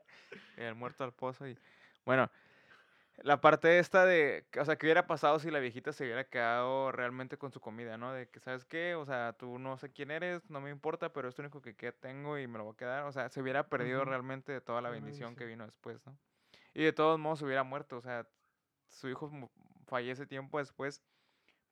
[0.56, 1.56] El muerto al pozo y...
[2.04, 2.28] Bueno,
[3.22, 4.44] la parte esta de...
[4.58, 7.96] O sea, ¿qué hubiera pasado si la viejita se hubiera quedado realmente con su comida,
[7.96, 8.12] no?
[8.12, 8.96] De que, ¿sabes qué?
[8.96, 11.92] O sea, tú no sé quién eres, no me importa, pero es lo único que
[11.92, 13.04] tengo y me lo voy a quedar.
[13.04, 16.16] O sea, se hubiera perdido realmente de toda la bendición que vino después, ¿no?
[16.74, 18.26] Y de todos modos se hubiera muerto, o sea,
[18.90, 19.30] su hijo
[19.86, 21.02] fallece tiempo después,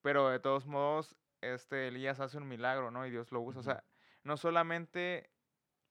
[0.02, 3.06] pero de todos modos, este Elías hace un milagro, ¿no?
[3.06, 3.60] Y Dios lo usa.
[3.60, 3.64] O Ujú.
[3.64, 3.84] sea,
[4.24, 5.30] no solamente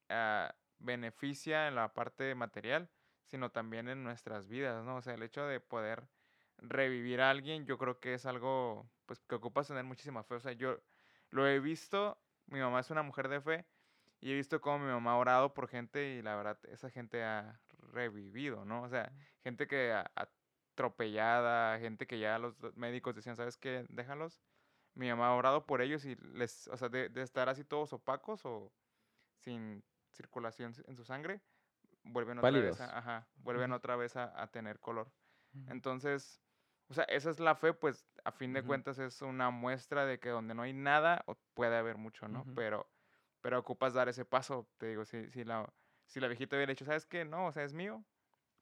[0.10, 2.90] ah, beneficia en la parte material,
[3.26, 4.98] sino también en nuestras vidas, ¿no?
[4.98, 6.10] O sea, el hecho de poder
[6.58, 10.36] revivir a alguien, yo creo que es algo, pues, que ocupas tener muchísima fe.
[10.36, 10.80] O sea, yo
[11.30, 13.66] lo he visto, mi mamá es una mujer de fe,
[14.20, 17.24] y he visto cómo mi mamá ha orado por gente y la verdad, esa gente
[17.24, 17.62] ha
[17.94, 18.84] revivido, ¿no?
[18.84, 19.12] O sea,
[19.44, 20.12] gente que a-
[20.78, 23.86] atropellada, gente que ya los médicos decían, ¿sabes qué?
[23.90, 24.44] Déjalos.
[24.94, 27.94] Mi mamá ha orado por ellos y les, o sea, de, de estar así todos
[27.94, 28.72] opacos o
[29.40, 31.42] sin circulación en su sangre,
[32.04, 35.12] vuelven otra vez a, ajá, vuelven otra vez a, a tener color.
[35.68, 36.42] Entonces,
[36.90, 40.20] o sea, esa es la fe, pues a fin de cuentas es una muestra de
[40.20, 42.46] que donde no hay nada puede haber mucho, ¿no?
[42.56, 42.88] Pero,
[43.42, 45.72] pero ocupas dar ese paso, te digo, si, si, la,
[46.06, 47.26] si la viejita hubiera dicho, ¿sabes qué?
[47.26, 48.04] No, o sea, es mío,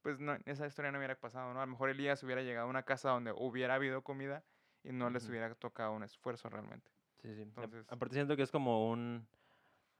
[0.06, 1.60] pues no, esa historia no hubiera pasado, ¿no?
[1.60, 4.44] A lo mejor Elías hubiera llegado a una casa donde hubiera habido comida
[4.84, 5.32] y no les Ujú.
[5.32, 6.92] hubiera tocado un esfuerzo realmente.
[7.24, 7.42] Sí, sí.
[7.42, 9.28] A- Entonces- Aparte siento que es como un,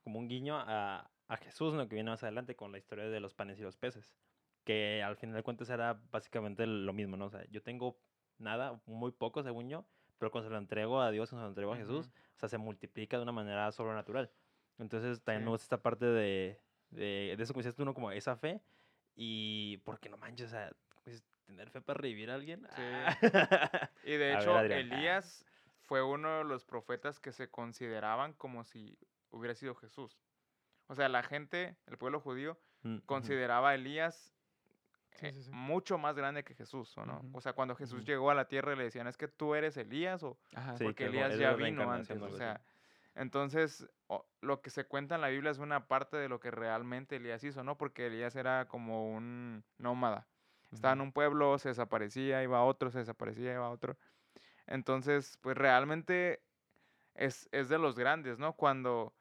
[0.04, 1.88] como un guiño a, a Jesús, ¿no?
[1.90, 4.16] Que viene más adelante con la historia de los panes y los peces.
[4.64, 7.26] Que al final de cuentas era básicamente lo mismo, ¿no?
[7.26, 7.98] O sea, yo tengo
[8.38, 9.86] nada, muy poco según yo,
[10.20, 12.16] pero cuando se lo entrego a Dios, cuando se lo entrego a Jesús, Ujú.
[12.36, 14.30] o sea, se multiplica de una manera sobrenatural.
[14.78, 15.46] Entonces también Sí.
[15.46, 17.96] me gusta esta parte de, de, de eso que decías tú, ¿no?
[17.96, 18.62] Como esa fe
[19.16, 20.72] y porque no manches, o sea,
[21.04, 22.68] pues, tener fe para revivir a alguien.
[22.76, 22.82] Sí.
[22.82, 23.18] ah.
[24.04, 24.60] Y de ver, hecho.
[24.60, 25.46] Elías
[25.82, 28.98] fue uno de los profetas que se consideraban como si
[29.32, 30.20] hubiera sido Jesús.
[30.88, 34.32] O sea, la gente, el pueblo judío, Mm, consideraba a Elías
[35.22, 35.52] eh, sí, sí.
[35.52, 37.24] mucho más grande que Jesús, ¿o no?
[37.34, 40.22] O sea, cuando Jesús llegó a la tierra le decían, es que tú eres Elías
[40.22, 40.76] o Ajá.
[40.80, 42.22] Porque Elías ya vino antes.
[42.22, 42.62] o sea.
[43.16, 43.88] Entonces,
[44.42, 47.44] lo que se cuenta en la Biblia es una parte de lo que realmente Elías
[47.44, 47.78] hizo, ¿no?
[47.78, 50.28] Porque Elías era como un nómada.
[50.72, 53.98] Estaba en un pueblo, se desaparecía, iba a otro, se desaparecía, iba a otro.
[54.68, 56.44] Entonces, pues realmente
[57.14, 58.54] es, es de los grandes, ¿no?
[58.54, 59.14] Cuando,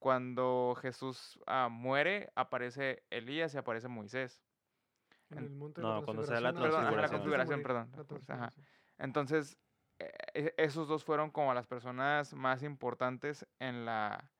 [0.00, 4.42] cuando Jesús ah, muere, aparece Elías y aparece Moisés.
[5.30, 7.90] En el monte no, de la cuando la transfiguración, Perdón, ajá, la configuración, morir, perdón,
[7.92, 8.50] la la configuración, ajá.
[8.50, 8.66] transfiguración.
[8.98, 9.58] Entonces,
[9.98, 14.30] eh, e- esos dos fueron como las personas más importantes en la...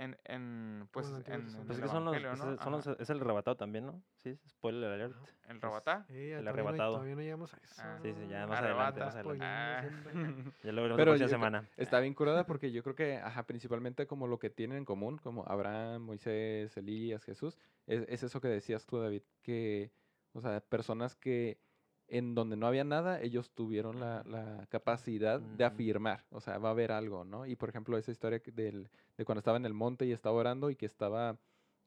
[0.00, 1.42] En, en, pues, en.
[1.66, 2.52] Pues el son los, Evangelio, ¿no?
[2.54, 2.96] es, son los- Ajá.
[3.00, 4.00] es el arrebatado también, ¿no?
[4.22, 5.16] Sí, spoiler alert.
[5.48, 6.04] ¿El Rabatá?
[6.04, 6.92] Sí, El todavía no- arrebatado.
[6.92, 7.82] Todavía no llegamos a eso.
[7.84, 7.98] Ah.
[8.00, 9.44] Sí, sí, ya más adelante, más adelante.
[9.44, 9.82] Ah.
[10.62, 11.68] Ya lo veremos Pero la semana.
[11.76, 15.18] Está bien curada porque yo creo que, ajá, principalmente como lo que tienen en común,
[15.18, 19.90] como Abraham, Moisés, Elías, Jesús, es, es eso que decías tú, David, que,
[20.32, 21.58] o sea, personas que
[22.08, 25.64] en donde no había nada, ellos tuvieron la, la capacidad de Ujú.
[25.64, 27.46] afirmar, o sea, va a haber algo, ¿no?
[27.46, 30.70] Y por ejemplo, esa historia del, de cuando estaba en el monte y estaba orando
[30.70, 31.38] y que estaba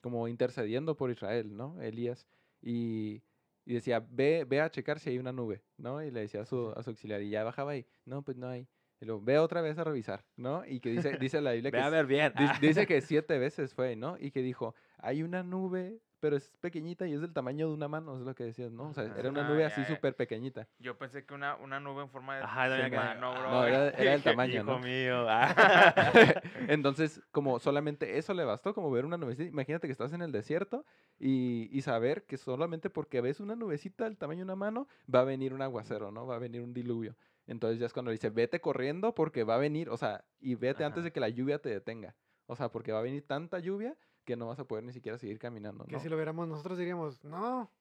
[0.01, 1.79] como intercediendo por Israel, ¿no?
[1.81, 2.27] Elías,
[2.61, 3.23] y,
[3.65, 6.01] y decía, ve, ve a checar si hay una nube, ¿no?
[6.03, 8.47] Y le decía a su, a su auxiliar, y ya bajaba ahí, no, pues no
[8.47, 8.67] hay.
[8.99, 10.63] Y luego, ve otra vez a revisar, ¿no?
[10.65, 12.33] Y que dice, dice la Biblia que Ve a ver bien.
[12.35, 14.17] Di- Dice que siete veces fue, ¿no?
[14.19, 17.89] Y que dijo, hay una nube, pero es pequeñita y es del tamaño de una
[17.89, 18.89] mano, es lo que decías, ¿no?
[18.89, 20.67] O sea, era una Ah, nube ya, así súper pequeñita.
[20.79, 22.95] Yo pensé que una, una nube en forma de Ajá, acá.
[22.95, 23.51] mano, bro.
[23.51, 24.79] No, era, era el tamaño, Hijo ¿no?
[24.79, 25.25] mío.
[25.27, 25.53] ah.
[26.69, 29.49] Entonces, como solamente eso le bastó, como ver una nubecita.
[29.49, 30.85] Imagínate que estás en el desierto
[31.19, 35.21] y, y saber que solamente porque ves una nubecita del tamaño de una mano, va
[35.21, 36.25] a venir un aguacero, ¿no?
[36.27, 37.15] Va a venir un diluvio.
[37.47, 40.55] Entonces ya es cuando le dice, vete corriendo porque va a venir, o sea, y
[40.55, 42.15] vete antes de que la lluvia te detenga.
[42.45, 45.17] O sea, porque va a venir tanta lluvia que no vas a poder ni siquiera
[45.17, 45.99] seguir caminando, Que ¿no?
[45.99, 47.71] si lo viéramos nosotros diríamos, no.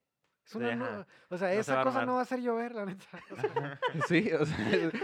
[0.47, 2.87] Es una O sea, No se esa a cosa no va a hacer llover, la
[2.87, 3.05] neta.
[3.31, 4.57] O sea, Sí, o sea,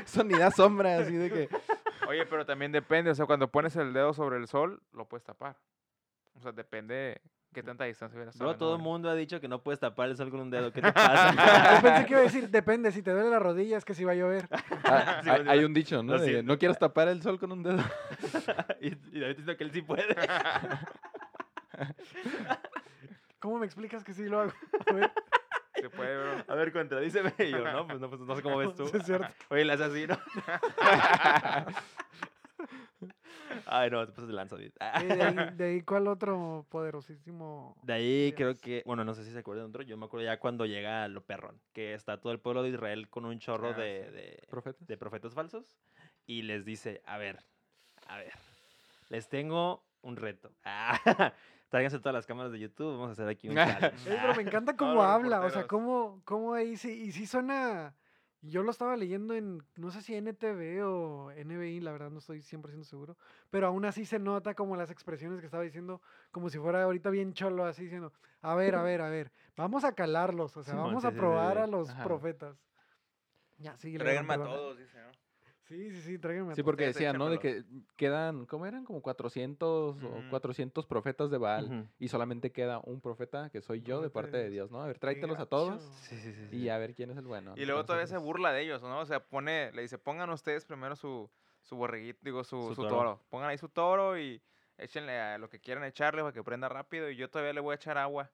[0.05, 1.49] eso ni da sombra, así de que...
[2.09, 5.25] Oye, pero también depende, o sea, cuando pones el dedo sobre el sol, lo puedes
[5.25, 5.57] tapar.
[6.35, 7.21] O sea, depende
[7.53, 8.59] qué tanta distancia hubiera Bro, estado.
[8.59, 10.73] todo el mundo ha dicho que no puedes tapar el sol con un dedo.
[10.73, 11.81] ¿Qué te yo pasa?
[11.83, 14.13] pensé que iba a decir, depende, si te duele la rodilla es que si va
[14.13, 14.49] a llover.
[14.85, 16.19] Ah, Sí, hay, un dicho, ¿no?
[16.19, 17.83] De, no quieres tapar el sol con un dedo.
[18.81, 20.15] y, y David diciendo que él sí puede.
[23.39, 24.53] ¿Cómo me explicas que sí lo hago?
[24.89, 25.13] A ver,
[25.79, 26.45] Se puede, bro.
[26.49, 27.33] A ver, contradíceme.
[27.39, 28.87] Y yo, no, pues no, pues no sé cómo ves tú.
[28.91, 29.33] Sí, es cierto.
[29.51, 30.19] Oye, le haces así, ¿no?
[33.67, 37.77] Ay, no, te pasas de lanza, de, ahí, de ahí, ¿cuál otro poderosísimo?
[37.83, 40.25] De ahí creo que, bueno, no sé si se acuerdan de otro, yo me acuerdo
[40.25, 43.71] ya cuando llega lo perrón, que está todo el pueblo de Israel con un chorro
[43.71, 44.13] Ah, de, sí.
[44.15, 44.87] de, ¿Profetas?
[44.87, 45.77] de profetas falsos
[46.27, 47.45] y les dice, a ver,
[48.07, 48.33] a ver,
[49.11, 50.53] les tengo un reto.
[50.65, 51.33] Ah,
[51.69, 54.11] Tráiganse todas las cámaras de YouTube, vamos a hacer aquí un challenge.
[54.11, 57.95] Eh, pero me encanta cómo habla, o sea, cómo, cómo ahí sí, y sí suena,
[58.41, 62.41] yo lo estaba leyendo en, no sé si NTV o NBI, la verdad no estoy
[62.41, 63.17] 100% seguro,
[63.51, 66.01] pero aún así se nota como las expresiones que estaba diciendo,
[66.31, 69.83] como si fuera ahorita bien cholo, así diciendo, a ver, a ver, a ver, vamos
[69.83, 71.63] a calarlos, o sea, vamos sí, a sí, sí, probar sí.
[71.65, 72.05] a los Ajá.
[72.05, 72.57] profetas.
[73.59, 75.26] Ya, sí, Tráiganme a todos, dice, ¿no?
[75.69, 77.29] Sí, sí, sí, tráiganme a Sí, porque decían, ¿no?
[77.29, 77.65] De que
[77.97, 78.85] quedan, ¿cómo eran?
[78.85, 80.29] Como 400 o Ujú.
[80.31, 81.91] 400 profetas de Baal.
[81.99, 84.71] Y solamente queda un profeta, que soy yo, de parte de Dios.
[84.71, 84.81] ¿no?
[84.81, 85.83] A ver, tráetelos a todos.
[85.83, 86.47] Sí, sí, sí.
[86.51, 86.57] sí.
[86.57, 87.55] y a ver quién es el bueno.
[87.57, 89.01] Y luego todavía se burla de ellos, ¿no?
[89.01, 91.29] O sea, pone, le dice, pongan ustedes primero su,
[91.63, 92.97] su borreguito, digo, su, Su su toro.
[92.97, 93.21] toro.
[93.29, 94.41] Pongan ahí su toro y
[94.79, 97.73] échenle a lo que quieran echarle para que prenda rápido y yo todavía le voy
[97.73, 98.31] a echar agua.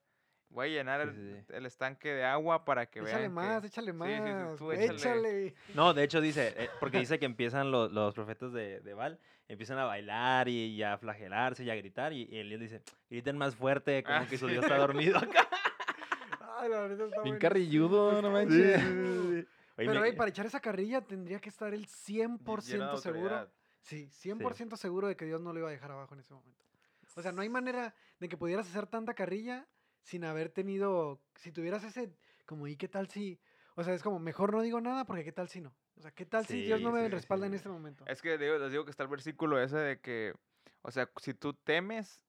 [0.52, 1.52] Voy a llenar Sí, el, sí, sí.
[1.54, 3.66] el estanque de agua para que Échale vean más, que...
[3.68, 4.94] échale sí, más, sí, tú échale.
[4.96, 5.54] échale.
[5.74, 9.18] No, de hecho dice, eh, porque dice que empiezan los, los profetas de, de Baal,
[9.48, 13.38] empiezan a bailar y, y a flagelarse y a gritar, y, y Elías dice, griten
[13.38, 14.46] más fuerte, como Ah, que su.
[14.46, 15.48] Dios está dormido acá.
[16.58, 18.82] Ay, la verdad está Bien carrilludo, no manches.
[18.84, 22.98] Oye, Pero me- ey, para echar esa carrilla tendría que estar el 100% lleno de
[22.98, 23.50] seguro.
[23.80, 26.62] Sí, 100% seguro de que Dios no lo iba a dejar abajo en ese momento.
[27.16, 29.66] O sea, no hay manera de que pudieras hacer tanta carrilla
[30.02, 32.12] sin haber tenido, si tuvieras ese,
[32.46, 33.40] como, ¿y qué tal si?
[33.74, 35.74] O sea, es como, mejor no digo nada porque ¿qué tal si no?
[35.96, 37.56] O sea, ¿qué tal si Dios Sí, no me sí, sí, respalda en sí.
[37.56, 38.04] este momento?
[38.06, 40.34] Es que digo- les digo que está el versículo ese de que,
[40.82, 42.24] o sea, si tú temes,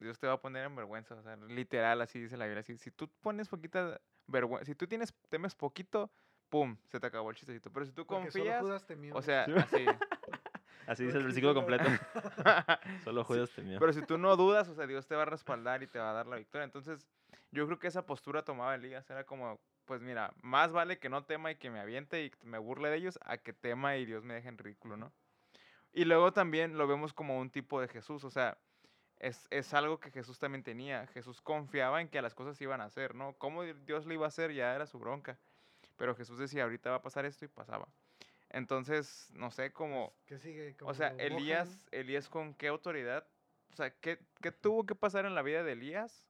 [0.00, 1.14] Dios te va a poner en vergüenza.
[1.16, 2.60] O sea, literal, así dice la Biblia.
[2.60, 6.10] así, si tú pones poquita vergüenza, si tú tienes, temes poquito,
[6.48, 7.70] pum, se te acabó el chistecito.
[7.72, 9.14] Pero si tú Porque solo confías, Judas temió.
[9.16, 9.52] o sea, Sí.
[9.56, 9.86] así.
[10.86, 11.84] Así dice el versículo solo- completo.
[13.04, 13.78] Solo Judas temió.
[13.78, 16.10] Pero si tú no dudas, o sea, Dios te va a respaldar y te va
[16.10, 16.64] a dar la victoria.
[16.64, 17.06] Entonces,
[17.50, 19.08] yo creo que esa postura tomaba Elías.
[19.10, 22.58] Era como, pues mira, más vale que no tema y que me aviente y me
[22.58, 25.12] burle de ellos a que tema y Dios me deje en ridículo, ¿no?
[25.92, 28.58] Y luego también lo vemos como un tipo de Jesús, o sea,
[29.18, 31.06] es, es algo que Jesús también tenía.
[31.08, 33.32] Jesús confiaba en que las cosas iban a hacer, ¿no?
[33.38, 35.38] Cómo Dios le iba a hacer ya era su bronca.
[35.96, 37.88] Pero Jesús decía, ahorita va a pasar esto y pasaba.
[38.50, 40.76] Entonces, no sé, como, ¿Qué sigue?
[40.82, 41.08] o sea.
[41.18, 43.26] Elías, Elías con qué autoridad,
[43.72, 46.24] o sea, ¿qué, qué tuvo que pasar en la vida de Elías?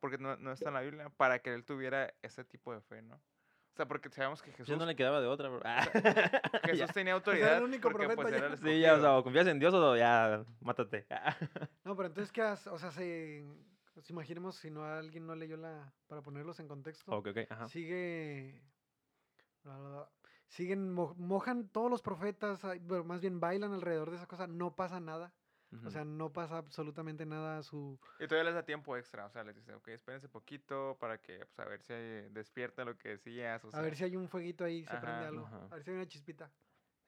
[0.00, 3.02] Porque no, no está en la Biblia, para que él tuviera ese tipo de fe,
[3.02, 3.16] ¿no?
[3.16, 5.60] O sea, porque sabemos que Jesús, no le quedaba de otra, bro.
[5.64, 5.82] Ah.
[6.64, 6.86] Jesús Ya.
[6.88, 7.62] tenía autoridad.
[7.62, 8.38] único porque, profeta pues, ya.
[8.38, 11.06] era el Sí, ya, o sea, o confías en Dios o ya, mátate.
[11.84, 12.68] No, pero entonces, ¿qué hace?
[12.70, 13.44] O sea, se...
[13.94, 15.92] pues, imaginemos si no alguien no leyó la...
[16.08, 17.12] Para ponerlos en contexto.
[17.12, 17.68] ok, ok, ajá.
[17.68, 18.62] Sigue...
[20.48, 22.60] Siguen, mo- mojan todos los profetas,
[23.04, 25.34] más bien bailan alrededor de esa cosa, no pasa nada.
[25.84, 28.00] O sea, no pasa absolutamente nada a su...
[28.18, 31.44] Y todavía les da tiempo extra, o sea, les dice, ok, espérense poquito para que,
[31.44, 33.80] pues, a ver si hay- despierta lo que decías, o sea.
[33.80, 35.46] A ver si hay un fueguito ahí, se prende algo.
[35.46, 35.66] ajá.
[35.70, 36.50] A ver si hay una chispita.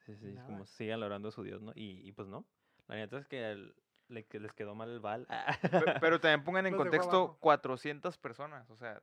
[0.05, 1.73] Sí, sí, es como sigan orando a su Dios, ¿no?
[1.75, 2.45] Y, y pues no.
[2.87, 3.75] La neta es que el-
[4.09, 5.01] le, que les quedó mal el.
[5.01, 7.39] Pe- Pero también pongan en Los contexto abajo.
[7.41, 9.01] 400 personas, o sea,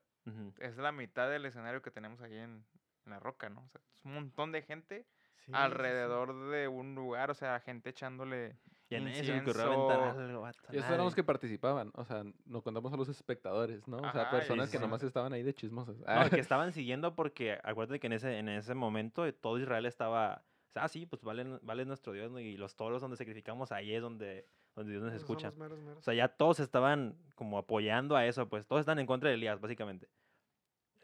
[0.60, 2.64] es la mitad del escenario que tenemos ahí en,
[3.06, 3.64] en la roca, ¿no?
[3.64, 5.54] O sea, es un montón de gente Sí, sí, sí.
[5.54, 8.58] alrededor de un lugar, o sea, gente echándole...
[8.90, 11.92] Y se le ocurrió aventar algo, vato, Y esos eran los que participaban.
[11.96, 13.98] O sea, no contamos a los espectadores, ¿no?
[13.98, 14.82] O sea, personas que sí.
[14.82, 15.98] nomás estaban ahí de chismosas.
[15.98, 19.60] No, Ah, que estaban siguiendo porque acuérdate que en ese, en ese momento eh, todo
[19.60, 20.44] Israel estaba.
[20.70, 22.40] O sea, ah, sí, pues vale, vale nuestro Dios, ¿no?
[22.40, 24.46] Y los toros donde sacrificamos, ahí es donde,
[24.76, 25.52] donde Dios nos escucha.
[25.52, 29.30] meros, O sea, ya todos estaban como apoyando a eso, pues todos están en contra
[29.30, 30.08] de Elías, básicamente.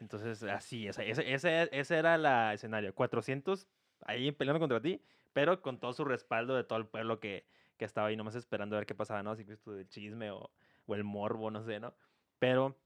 [0.00, 2.94] Entonces, así, ese, ese, ese, ese era el escenario.
[2.94, 3.66] 400
[4.06, 5.00] ahí peleando contra ti,
[5.32, 8.76] pero con todo su respaldo de todo el pueblo que, que estaba ahí nomás esperando
[8.76, 9.34] a ver qué pasaba, ¿no?
[9.36, 10.50] Si esto del chisme o,
[10.86, 11.94] o el morbo, no sé, ¿no?
[12.38, 12.76] Pero,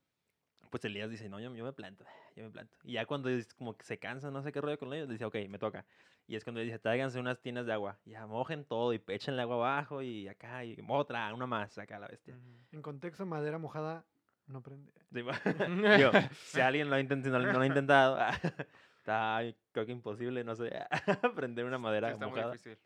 [0.70, 2.04] pues Elías dice, no, yo, yo me planto,
[2.36, 2.76] yo me planto.
[2.84, 5.24] Y ya cuando es como que se cansa, no sé qué rollo con ellos, dice,
[5.24, 5.84] ok, me toca.
[6.26, 9.56] Y es cuando dice, tráiganse unas tinas de agua, ya mojen todo y échenle agua
[9.56, 12.36] abajo y acá, y otra, una más, acá la bestia.
[12.70, 14.04] En contexto, madera mojada
[14.46, 14.92] no prende.
[15.10, 15.22] Sí.
[15.96, 16.10] Digo,
[16.44, 18.18] si alguien lo ha intentado, no, lo ha intentado,
[18.98, 19.40] está
[19.72, 20.70] creo que imposible, no sé,
[21.34, 22.52] prender una Sí, madera está muy mojada.
[22.52, 22.78] difícil.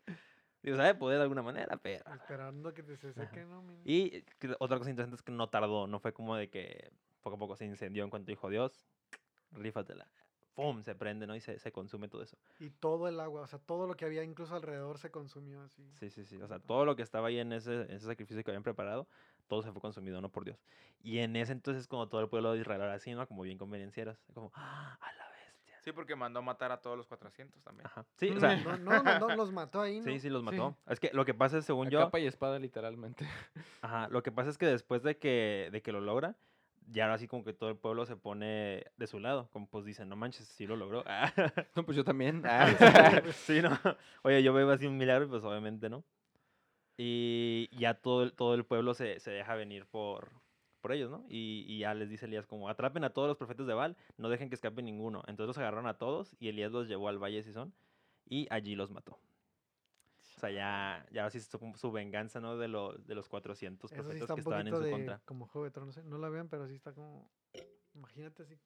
[0.63, 2.03] Digo, sabe poder de alguna manera, pero...
[2.13, 3.61] Esperando que te se seque, ¿no?
[3.83, 4.23] Y
[4.59, 6.89] otra cosa interesante es que no tardó, no fue como de que
[7.21, 8.87] poco a poco se incendió en cuanto dijo Dios,
[9.51, 10.07] rífatela.
[10.55, 10.83] ¡Pum!
[10.83, 11.35] Se prende, ¿no?
[11.35, 12.37] Y se, se consume todo eso.
[12.59, 15.83] Y todo el agua, o sea, todo lo que había incluso alrededor se consumió así.
[15.99, 16.39] Sí, sí, sí.
[16.41, 19.07] O sea, todo lo que estaba ahí en ese, en ese sacrificio que habían preparado,
[19.47, 20.63] todo se fue consumido, no por Dios.
[21.01, 23.27] Y en ese entonces, como todo el pueblo de Israel ahora sí, ¿no?
[23.27, 24.23] Como bien conveniencieros.
[24.33, 24.97] Como, ¡ah!
[25.83, 27.85] Sí, porque mandó a matar a todos los 400 también.
[27.87, 28.05] Ajá.
[28.15, 30.05] Sí, o sea, No, no, no, no, los mató ahí, ¿no?
[30.05, 30.45] sí, sí, los Sí.
[30.45, 30.77] mató.
[30.87, 33.27] Es que lo que pasa es, según a yo, capa y espada, literalmente.
[33.81, 36.37] Ajá, lo que pasa es que después de que, de que lo logra,
[36.87, 39.83] ya ahora sí como que todo el pueblo se pone de su lado, como pues
[39.83, 41.03] dicen, no manches, sí lo logró.
[41.75, 42.43] No, pues yo también.
[43.33, 43.77] sí, ¿no?
[44.21, 46.03] Oye, yo veo así un milagro pues obviamente no.
[46.95, 50.31] Y ya todo el, todo el pueblo se, se deja venir por,
[50.83, 51.25] por ellos, ¿no?
[51.29, 54.27] Y, y ya les dice Elías como, atrapen a todos los profetas de Baal, no
[54.29, 55.23] dejen que escape ninguno.
[55.27, 57.73] Entonces los agarraron a todos y Elías los llevó al valle de Sison
[58.27, 59.13] y allí los mató.
[60.35, 62.57] O sea, ya, ya así su, su venganza, ¿no?
[62.57, 65.21] De, lo- de los 400 Eso sí profetas que estaban en su de contra.
[65.25, 66.03] como Juego de Tronos, ¿eh?
[66.03, 67.29] No la vean, pero sí está como...
[67.93, 68.57] Imagínate así...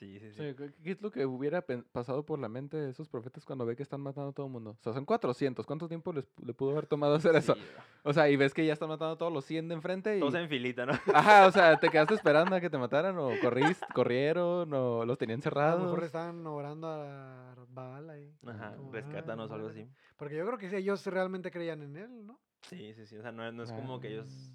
[0.00, 0.72] Sí, sí, O sí.
[0.82, 1.60] ¿qué es lo que hubiera
[1.92, 4.52] pasado por la mente de esos profetas cuando ve que están matando a todo el
[4.52, 4.70] mundo?
[4.80, 5.66] O sea, son 400.
[5.66, 7.54] ¿Cuánto tiempo les le pudo haber tomado hacer eso?
[7.54, 7.60] Sí,
[8.04, 10.20] O sea, y ves que ya están matando a todos los 100 de enfrente y...
[10.20, 10.92] Todos en filita, ¿no?
[11.14, 15.18] Ajá, o sea, te quedaste esperando a que te mataran o corriste, corrieron o los
[15.18, 15.82] tenían A lo cerrados.
[15.82, 18.32] mejor estaban orando a Baal ahí.
[18.46, 19.80] Ajá, como, rescátanos o "Ah, algo así.
[19.80, 20.00] muérete".
[20.16, 22.40] Porque yo creo que sí, ellos realmente creían en él, ¿no?
[22.62, 23.16] Sí, sí, sí.
[23.18, 24.50] O sea, no, no es como que ellos...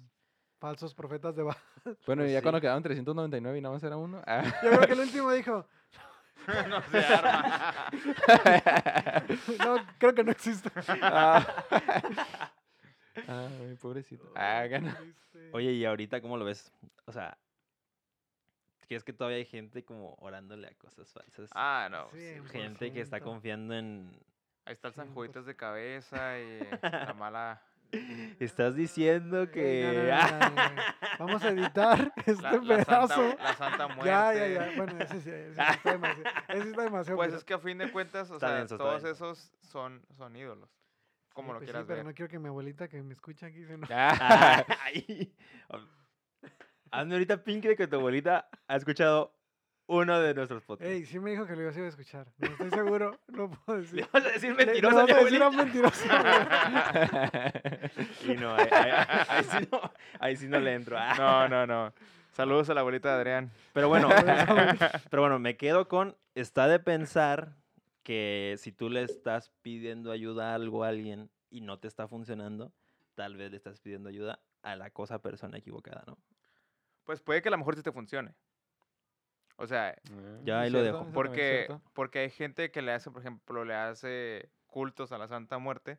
[0.58, 1.56] Falsos profetas de Baal.
[2.06, 4.20] Bueno, Pues y ya cuando quedaban 399 y nada más era uno.
[4.26, 4.42] Ah.
[4.62, 5.66] Yo creo que el último dijo,
[6.68, 7.90] no se arma.
[9.64, 10.70] no, creo que no existe.
[11.02, 11.46] Ah.
[13.28, 14.32] Ay, pobrecito.
[14.34, 14.98] Ah, gana.
[15.52, 16.72] Oye, y ahorita, ¿cómo lo ves?
[17.06, 17.38] O sea,
[18.88, 21.50] ¿crees que todavía hay gente como orándole a cosas falsas?
[21.54, 22.08] Ah, no.
[22.10, 24.10] Sí, gente que está confiando en...
[24.64, 25.14] Ahí está el San 100%.
[25.14, 27.62] Juditas de cabeza y la mala...
[28.40, 30.08] Estás diciendo que...
[30.10, 30.82] no, no, no, no, no.
[31.18, 33.08] Vamos a editar este La, la pedazo.
[33.30, 34.04] santa, la santa muerte.
[34.06, 34.72] Ya, ya, ya.
[34.76, 36.30] Bueno, ese sí, ese sí está demasiado.
[36.48, 37.16] Ese sí está demasiado.
[37.16, 40.36] Pues pero- es que a fin de cuentas, o Está sea, todos esos son, son
[40.36, 40.68] ídolos.
[41.34, 42.06] Como Sí, lo pues sí, quieras pero ver.
[42.06, 43.86] no quiero que mi abuelita que me escucha aquí se no.
[46.90, 49.35] Hazme ahorita pink de que tu abuelita ha escuchado
[49.88, 50.92] uno de nuestros podcasts.
[50.92, 52.26] Ey, sí me dijo que lo iba a escuchar.
[52.38, 53.96] No estoy seguro, no puedo decir.
[54.00, 55.50] Le vas a decir Le- le mentirosa a vas mi a decir a.
[58.32, 59.80] Y no, ahí, ahí- ahí sí no,
[60.20, 60.96] ahí sí no le entro.
[60.98, 61.14] ah.
[61.16, 61.92] No, no, no.
[62.32, 63.50] Saludos a la abuelita de Adrián.
[63.72, 64.08] Pero bueno,
[65.10, 67.56] pero bueno, me quedo con, está de pensar
[68.02, 72.06] que si tú le estás pidiendo ayuda a algo a alguien y no te está
[72.08, 72.72] funcionando,
[73.14, 76.18] tal vez le estás pidiendo ayuda a la cosa persona equivocada, ¿no?
[77.04, 78.34] Pues puede que a lo mejor sí te funcione.
[79.56, 79.96] O sea,
[80.42, 81.12] Ya ahí lo cierto, dejo.
[81.12, 85.58] porque, porque hay gente que le hace, por ejemplo, le hace cultos a la Santa
[85.58, 85.98] Muerte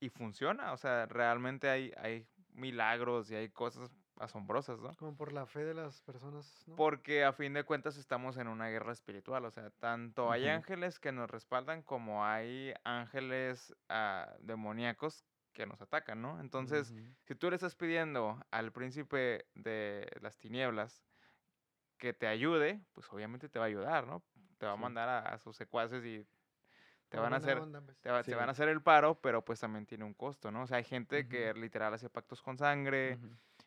[0.00, 0.72] y funciona.
[0.72, 4.94] O sea, realmente hay, hay milagros y hay cosas asombrosas, ¿no?
[4.96, 6.76] Como por la fe de las personas, ¿no?
[6.76, 10.98] Porque a fin de cuentas estamos en una guerra espiritual, o sea, tanto hay ángeles
[10.98, 16.38] que nos respaldan como hay ángeles ah, demoníacos que nos atacan, ¿no?
[16.40, 21.02] Entonces, si tú le estás pidiendo al príncipe de las tinieblas
[22.00, 24.22] que te ayude, pues obviamente te va a ayudar, ¿no?
[24.58, 26.26] Te va a mandar a, a sus secuaces y
[27.08, 27.96] te van a hacer onda, pues.
[28.00, 30.62] te, va- te van a hacer el paro, pero pues también tiene un costo, ¿no?
[30.62, 33.18] O sea, hay gente que literal hace pactos con sangre.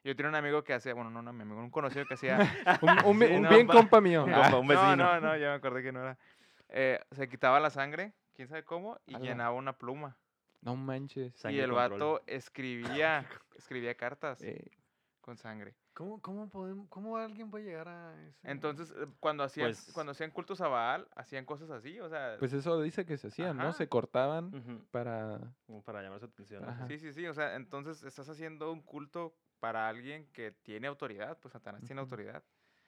[0.03, 2.37] Yo tenía un amigo que hacía, bueno, no, no, mi amigo, un conocido que hacía
[2.81, 4.25] Un, un bi- Sí, un no, bien pa- compa mío.
[4.25, 4.95] Un Ah, compa, un No, vecino.
[4.97, 6.17] no, no, ya me acordé que no era.
[6.69, 10.17] Eh, se quitaba la sangre, quién sabe cómo, y llenaba una pluma.
[10.61, 11.33] no manches.
[11.35, 11.91] y Sangre el control.
[11.99, 13.25] vato escribía,
[13.55, 14.71] escribía cartas Eh,
[15.21, 15.75] con sangre.
[15.93, 18.49] ¿Cómo, cómo, podemos, ¿Cómo alguien puede llegar a ese?
[18.49, 22.35] Entonces, eh, cuando hacían, Pues- cuando hacían cultos a Baal, hacían cosas así, o sea,
[22.39, 23.63] pues eso dice que se hacían, ¿no?
[23.63, 23.73] Ajá.
[23.73, 25.39] Se cortaban Ujú, para...
[25.67, 26.63] Como para llamar su atención.
[26.63, 26.69] ¿no?
[26.69, 26.87] Ajá.
[26.87, 31.37] sí, sí, sí, o sea, entonces estás haciendo un culto para alguien que tiene autoridad,
[31.39, 32.07] pues Satanás tiene Ujú.
[32.07, 32.43] autoridad.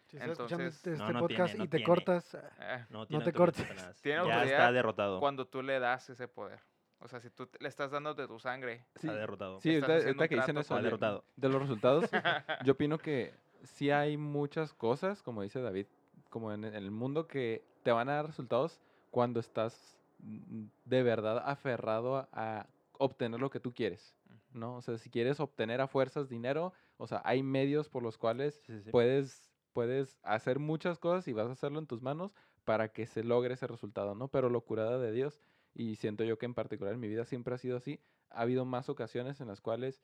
[0.08, 1.86] si estás escuchando entonces- este, No, este no podcast tiene, no y te tiene.
[1.88, 3.66] cortas, ah, Eh, No, tiene te cortes.
[4.02, 5.20] Tiene ya autoridad está derrotado.
[5.20, 6.60] cuando tú le das ese poder.
[7.00, 8.86] O sea, si tú le estás dando de tu sangre.
[8.96, 9.60] Sí, Está derrotado.
[9.62, 11.24] sí ahorita un que dicen eso de, Derrotado.
[11.36, 12.06] de los resultados,
[12.66, 13.34] yo opino que
[13.64, 15.88] sí hay muchas cosas, como dice David,
[16.30, 18.80] como en, en el mundo, que te van a dar resultados
[19.12, 22.68] cuando estás mm, de verdad aferrado a, a
[22.98, 24.16] obtener lo que tú quieres,
[24.54, 24.78] ¿no?
[24.78, 28.56] O sea, si quieres obtener a fuerzas dinero, o sea, hay medios por los cuales
[28.66, 28.90] Sí, sí, sí.
[28.92, 32.34] puedes, puedes hacer muchas cosas y vas a hacerlo en tus manos
[32.64, 34.28] para que se logre ese resultado, ¿no?
[34.30, 35.40] Pero locurada de Dios,
[35.76, 38.00] y siento yo que en particular en mi vida siempre ha sido así,
[38.30, 40.02] ha habido más ocasiones en las cuales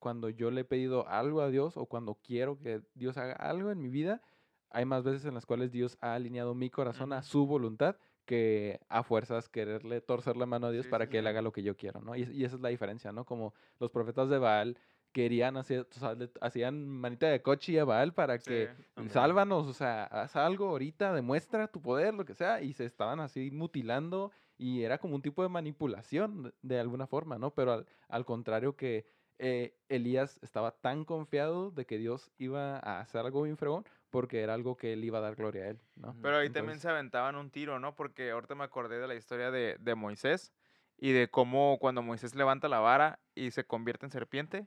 [0.00, 3.70] cuando yo le he pedido algo a Dios o cuando quiero que Dios haga algo
[3.70, 4.22] en mi vida,
[4.70, 8.80] hay más veces en las cuales Dios ha alineado mi corazón a su voluntad que
[8.88, 11.28] a fuerzas quererle torcer la mano a Dios Sí, para sí, que Él sí.
[11.28, 12.14] haga lo que yo quiero, ¿no?
[12.14, 13.24] Y, y esa es la diferencia, ¿no?
[13.24, 14.78] Como los profetas de Baal
[15.12, 18.68] querían hacer, o sea, le hacían manita de coche a Baal para que.
[18.96, 19.10] Ándale.
[19.10, 23.20] sálvanos, o sea, haz algo ahorita, demuestra tu poder, lo que sea, y se estaban
[23.20, 27.54] así mutilando y era como un tipo de manipulación de- alguna forma, ¿no?
[27.54, 29.06] Pero al, al contrario que
[29.38, 34.40] eh, Elías estaba tan confiado de que Dios iba a hacer algo bien fregón porque
[34.42, 36.16] era algo que él iba a dar gloria a él, ¿no?
[36.20, 37.94] Pero ahí también se aventaban un tiro, ¿no?
[37.94, 40.52] Porque ahorita me acordé de la historia de, de Moisés
[40.96, 44.66] y de cómo cuando Moisés levanta la vara y se convierte en serpiente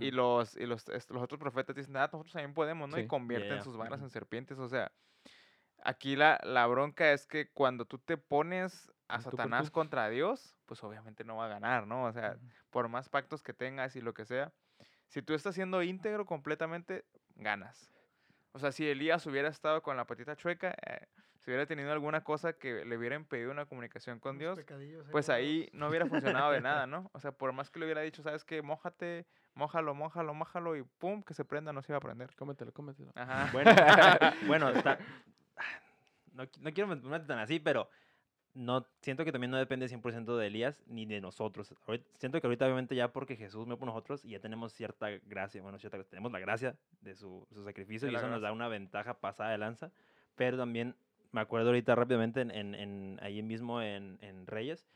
[0.00, 2.96] y los, y los, los otros profetas dicen, ah, nosotros también podemos, ¿no?
[2.96, 3.02] Sí.
[3.02, 4.58] Y convierten sus varas en serpientes.
[4.58, 4.90] O sea,
[5.84, 9.72] aquí la, la bronca es que cuando tú te pones a tú Satanás tú.
[9.72, 12.04] contra Dios, pues obviamente no va a ganar, ¿no?
[12.04, 12.46] O sea, Ujú.
[12.70, 14.52] por más pactos que tengas y lo que sea,
[15.08, 17.90] si tú estás siendo íntegro completamente, ganas.
[18.52, 21.06] O sea, si Elías hubiera estado con la patita chueca, eh,
[21.40, 24.58] si hubiera tenido alguna cosa que le hubiera impedido una comunicación con Dios,
[25.10, 27.10] pues ahí no hubiera funcionado de nada, ¿no?
[27.14, 28.62] O sea, por más que le hubiera dicho, ¿sabes qué?
[28.62, 32.34] Mójate, mójalo, mójalo, mójalo y pum, que se prenda, no se iba a prender.
[32.36, 33.10] Cómetelo, cómetelo.
[33.16, 33.50] Ajá.
[33.52, 33.70] Bueno,
[34.46, 34.98] bueno, está-
[36.32, 37.88] no, qui- no quiero meterme tan así, pero
[38.54, 41.74] no siento que también no depende 100% de Elías ni de nosotros.
[41.86, 45.08] Ahorita- siento que ahorita obviamente ya porque Jesús me por nosotros y ya tenemos cierta
[45.26, 48.48] gracia, bueno, cierta, tenemos la gracia de su, su sacrificio De y eso nos da
[48.48, 48.52] gracia.
[48.54, 49.90] una ventaja pasada de lanza,
[50.36, 50.94] pero también
[51.32, 54.86] me acuerdo ahorita rápidamente en, en- en- ahí mismo en, en Reyes,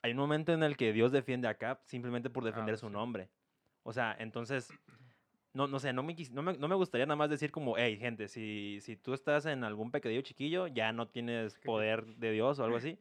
[0.00, 2.88] hay un momento en el que Dios defiende a Cap simplemente por defender Ah, su
[2.88, 3.28] nombre.
[3.82, 4.72] O sea, entonces
[5.54, 7.96] no, no sé, no me, no, me, no me gustaría nada más decir como, hey,
[7.98, 12.58] gente, si, si tú estás en algún pecadillo chiquillo, ya no tienes poder de Dios
[12.58, 12.98] o algo así.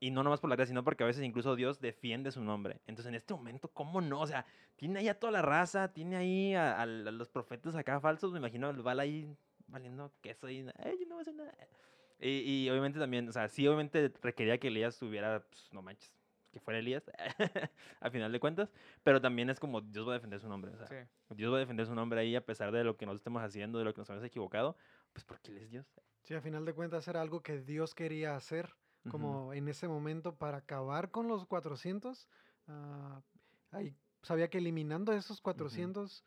[0.00, 2.80] Y no nomás por la gracia, sino porque a veces incluso Dios defiende su nombre.
[2.88, 4.20] Entonces, en este momento, ¿cómo no?
[4.20, 7.28] O sea, tiene ahí a toda la raza, tiene ahí a, a l- a los
[7.28, 9.32] profetas acá falsos, me imagino el Bala ahí
[9.68, 11.54] valiendo queso y, "Ay, yo no voy a hacer nada.
[12.18, 12.28] Y,
[12.64, 16.12] y obviamente también, o sea, sí, obviamente requería que Elías tuviera, pues, no manches,
[16.52, 17.02] que fuera Elías,
[18.00, 18.70] al final de cuentas,
[19.02, 21.34] pero también es como Dios va a defender su nombre, o sea, Sí.
[21.34, 23.78] Dios va a defender su nombre ahí a pesar de lo que nos estemos haciendo,
[23.78, 24.76] de lo que nos hemos equivocado,
[25.12, 25.86] pues porque Él es Dios.
[26.22, 28.74] Sí, a final de cuentas era algo que Dios quería hacer,
[29.10, 32.28] como en ese momento para acabar con los 400.
[32.68, 33.20] ah,
[33.72, 36.24] ahí sabía que eliminando esos 400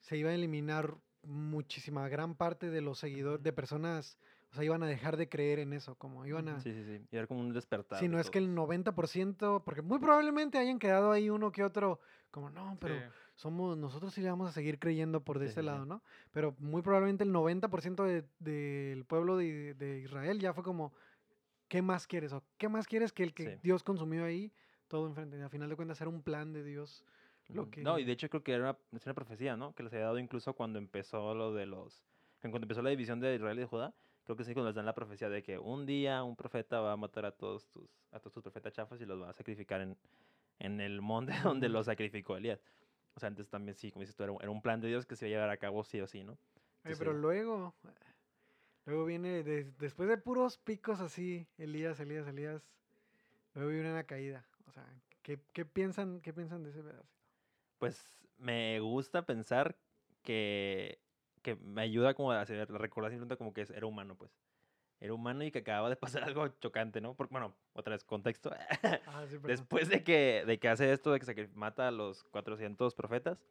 [0.00, 4.18] se iba a eliminar muchísima gran parte de los seguidores, de personas,
[4.54, 6.60] o sea, iban a dejar de creer en eso, como iban a...
[6.60, 7.04] Sí, sí, sí.
[7.10, 7.98] Y era como un despertar.
[7.98, 8.68] Si de no es que el todos.
[8.68, 11.98] 90%, porque muy probablemente hayan quedado ahí uno que otro,
[12.30, 13.02] como no, pero sí.
[13.34, 16.04] somos, nosotros sí le vamos a seguir creyendo por de Sí, este sí, lado, ¿no?
[16.30, 20.92] Pero muy probablemente el 90% de- del pueblo de, de Israel ya fue como,
[21.66, 22.32] ¿qué más quieres?
[22.32, 23.60] ¿O qué más quieres que el que Sí.
[23.64, 24.52] Dios consumió ahí?
[24.86, 25.42] Todo enfrente.
[25.42, 27.04] A final de cuentas era un plan de Dios.
[27.48, 27.72] lo Ujú.
[27.82, 29.74] No, y que- de hecho creo que era una, es una profecía, ¿no?
[29.74, 32.04] Que les había dado incluso cuando empezó lo de los...
[32.42, 33.94] en Cuando empezó la división de Israel y de Judá,
[34.24, 36.92] creo que sí cuando les dan la profecía de que un día un profeta va
[36.92, 39.80] a matar a todos tus, a todos tus profetas chafas y los va a sacrificar
[39.80, 39.96] en,
[40.58, 42.60] en el monte donde los sacrificó Elías.
[43.14, 45.28] O sea, antes también sí, como dices tú, era un, plan de Dios que se
[45.28, 46.36] iba a llevar a cabo sí o sí, ¿no?
[46.82, 47.74] Pero luego,
[48.86, 52.62] luego viene, de- después de puros picos así, Elías, Elías, Elías,
[53.54, 54.44] luego viene una caída.
[54.66, 54.84] O sea,
[55.22, 57.08] ¿qué, qué piensan, qué piensan de ese pedazo?
[57.78, 59.76] Pues me gusta pensar
[60.22, 60.98] que,
[61.44, 64.36] que me ayuda como a hacer, a recordar simplemente como que era humano, pues.
[64.98, 67.14] Era humano y que acababa de pasar algo chocante, ¿no?
[67.14, 68.50] Porque, bueno, otra vez, contexto.
[69.06, 69.38] Ah, sí.
[69.42, 73.44] Después de que, de que hace esto, de que se mata a los 400 profetas,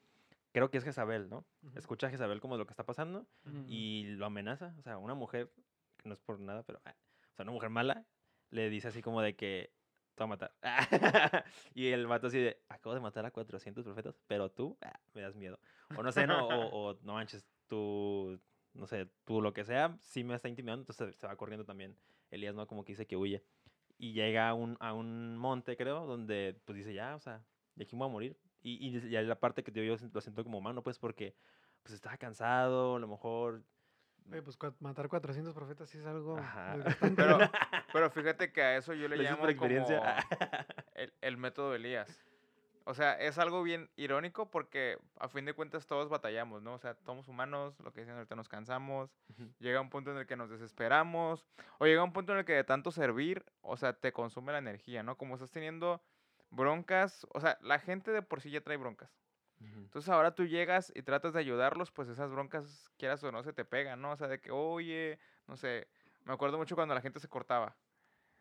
[0.52, 1.46] creo que es Jezabel, ¿no?
[1.62, 1.78] Ujú.
[1.78, 3.66] Escucha a Jezabel como lo que está pasando Ujú.
[3.68, 4.74] y lo amenaza.
[4.80, 5.52] O sea, una mujer,
[5.98, 6.96] que no es por nada, pero, ah,
[7.32, 8.06] o sea, una mujer mala,
[8.50, 9.72] le dice así como de que
[10.16, 10.56] te va a matar.
[11.76, 15.22] y el vato así de, acabo de matar a 400 profetas, pero tú ah, me
[15.22, 15.60] das miedo.
[15.96, 18.40] O no sé, no, o, o, no manches, tú,
[18.74, 21.98] no sé, tú lo que sea, sí me está intimidando, entonces se va corriendo también.
[22.30, 22.68] Elías, ¿no?
[22.68, 23.44] Como que dice que huye.
[23.98, 27.44] Y llega a un, a un monte, creo, donde pues dice, ya, o sea,
[27.74, 28.38] de aquí me voy a morir.
[28.62, 31.36] Y, y, y es la parte que yo, yo lo siento como humano, pues porque
[31.82, 33.64] pues estaba cansado, a lo mejor...
[34.32, 36.38] Oye, pues matar 400 profetas sí es algo.
[37.16, 37.40] Pero,
[37.92, 41.78] pero fíjate que a eso yo le Lo dices llamo como el, el método de
[41.78, 42.24] Elías.
[42.86, 46.74] O sea, es algo bien irónico porque a fin de cuentas todos batallamos, ¿no?
[46.74, 49.16] O sea, somos humanos, lo que dicen ahorita nos cansamos,
[49.60, 51.46] llega un punto en el que nos desesperamos,
[51.80, 54.58] o llega un punto en el que de tanto servir, o sea, te consume la
[54.58, 55.18] energía, ¿no?
[55.18, 56.02] Como estás teniendo
[56.50, 59.18] broncas, o sea, la gente de por sí ya trae broncas.
[59.60, 63.54] Entonces ahora tú llegas y tratas de ayudarlos, pues esas broncas, quieras o no, se
[63.54, 64.12] te pegan, ¿no?
[64.12, 65.88] O sea, de que, oye, no sé,
[66.26, 67.78] me acuerdo mucho cuando la gente se cortaba.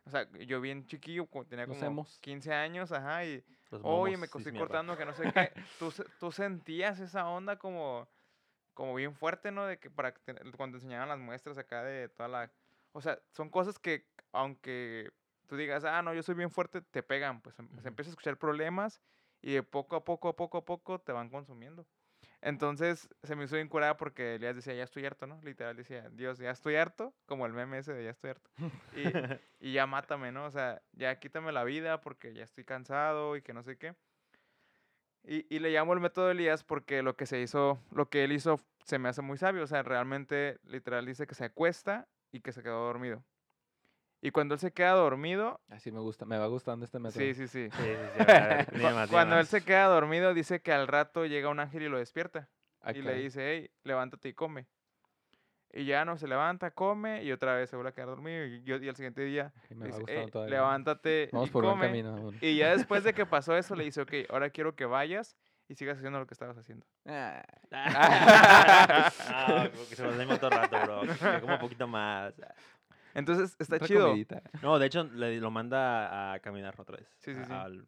[0.04, 2.18] O sea, yo bien chiquillo, tenía como emos.
[2.20, 3.44] 15 años, ajá, y,
[3.82, 5.52] oye, me estoy cortando, que no sé qué.
[5.78, 8.08] Tú, tú sentías esa onda como,
[8.74, 9.66] como bien fuerte, ¿no?
[9.66, 10.12] De que para
[10.56, 12.52] cuando te enseñaban las muestras acá de toda la...
[12.92, 15.10] O sea, son cosas que, aunque
[15.46, 17.88] tú digas, ah, no, yo soy bien fuerte, te pegan, pues em- se Ujú.
[17.88, 19.02] empieza a escuchar problemas
[19.40, 21.86] y de poco a poco, a poco a poco te van consumiendo.
[22.42, 25.40] Entonces se me hizo bien curada porque Elías decía, ya estoy harto, ¿no?
[25.42, 28.50] Literal decía, Dios, ya estoy harto, como el meme ese de ya estoy harto.
[28.96, 29.04] Y,
[29.68, 30.46] y ya mátame, ¿no?
[30.46, 33.94] O sea, ya quítame la vida porque ya estoy cansado y que no sé qué.
[35.22, 38.24] Y, y le llamo el método de Elías porque lo que se hizo, lo que
[38.24, 39.62] él hizo se me hace muy sabio.
[39.62, 43.22] O sea, realmente, literal, dice que se acuesta y que se quedó dormido.
[44.24, 47.18] Y cuando él se queda dormido, Así me gusta, me va gustando este método.
[47.18, 47.68] sí, sí, sí.
[47.70, 47.82] Sí, sí,
[48.18, 51.88] ver, más, Cuando él se queda dormido, dice que al rato llega un ángel y
[51.88, 52.48] lo despierta.
[52.82, 54.66] Ah, y le dice, hey, levántate y come.
[55.72, 58.44] Y ya no se levanta, come y otra vez se vuelve a quedar dormido.
[58.46, 60.54] Y, yo- y al siguiente día, me va dice, gustando "Ey, todavía.
[60.56, 61.86] levántate Vamos y por buen come.
[61.88, 62.32] camino.
[62.40, 65.36] Y ya después de que pasó eso, le dice, ok, ahora quiero que vayas
[65.68, 66.86] y sigas haciendo lo que estabas haciendo.
[67.06, 67.42] Ah,
[67.72, 71.40] ah, como que se los demos todo el rato, bro.
[71.40, 72.34] Como un poquito más.
[73.14, 74.08] Entonces, está otra chido.
[74.08, 74.42] comidita.
[74.62, 77.08] No, de hecho, le, lo manda a caminar otra vez.
[77.18, 77.52] Sí, sí, a- sí.
[77.52, 77.86] Al,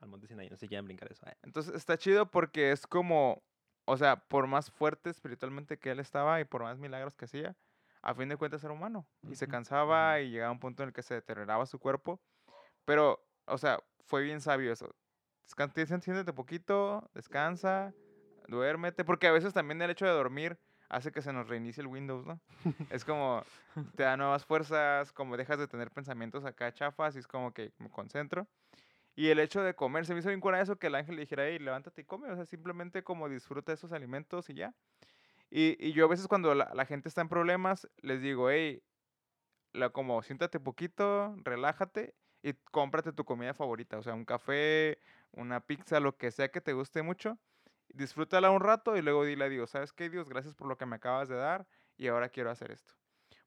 [0.00, 0.48] al monte Sinaí.
[0.50, 1.26] No sé si quieren brincar eso.
[1.26, 1.36] eh.
[1.42, 3.42] Entonces, está chido porque es como,
[3.84, 7.56] o sea, por más fuerte espiritualmente que él estaba y por más milagros que hacía,
[8.02, 9.06] a fin de cuentas era humano.
[9.28, 12.20] Y se cansaba y llegaba un punto en el que se deterioraba su cuerpo.
[12.84, 14.94] Pero, o sea, fue bien sabio eso.
[15.44, 17.92] Descansa, siéntate poquito, descansa,
[18.48, 19.04] duérmete.
[19.04, 20.58] Porque a veces también el hecho de dormir
[20.88, 22.40] hace que se nos reinicie el Windows, ¿no?
[22.90, 23.42] es como,
[23.96, 27.72] te da nuevas fuerzas, como dejas de tener pensamientos acá chafas y es como que
[27.78, 28.46] me concentro.
[29.14, 31.22] Y el hecho de comer, se me hizo bien cura eso que el ángel le
[31.22, 34.74] dijera, hey, levántate y come, o sea, simplemente como disfruta esos alimentos y ya.
[35.50, 38.82] Y, y yo a veces cuando la, la gente está en problemas, les digo, hey,
[39.72, 44.98] la, como siéntate poquito, relájate y cómprate tu comida favorita, o sea, un café,
[45.32, 47.38] una pizza, lo que sea que te guste mucho.
[47.88, 50.28] Disfrútala un rato y luego dile a Dios, ¿sabes qué, Dios?
[50.28, 51.66] Gracias por lo que me acabas de dar
[51.96, 52.94] y ahora quiero hacer esto.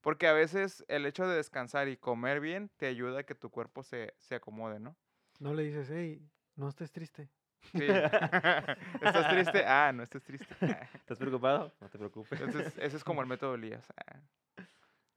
[0.02, 3.50] Porque a veces el hecho de descansar y comer bien te ayuda a que tu
[3.50, 4.96] cuerpo se, se acomode, ¿no?
[5.40, 6.22] No le dices, hey,
[6.56, 7.30] no estés triste.
[7.74, 7.86] Sí.
[9.02, 9.64] ¿Estás triste?
[9.66, 10.48] Ah, no estés triste.
[10.62, 10.90] Ah.
[10.94, 11.72] ¿Estás preocupado?
[11.82, 12.40] No te preocupes.
[12.40, 13.88] Entonces, ese es como el método de Elías.
[13.98, 14.22] Ah.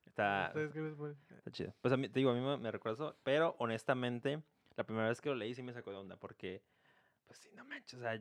[0.05, 1.75] Está, ¿Ustedes qué les pare- está chido.
[1.81, 4.43] Pues a mí, te digo, a mí me, me recuerda eso, pero honestamente,
[4.77, 6.63] la primera vez que lo leí sí me sacó de onda, porque,
[7.27, 8.21] pues sí, no manches, o sea,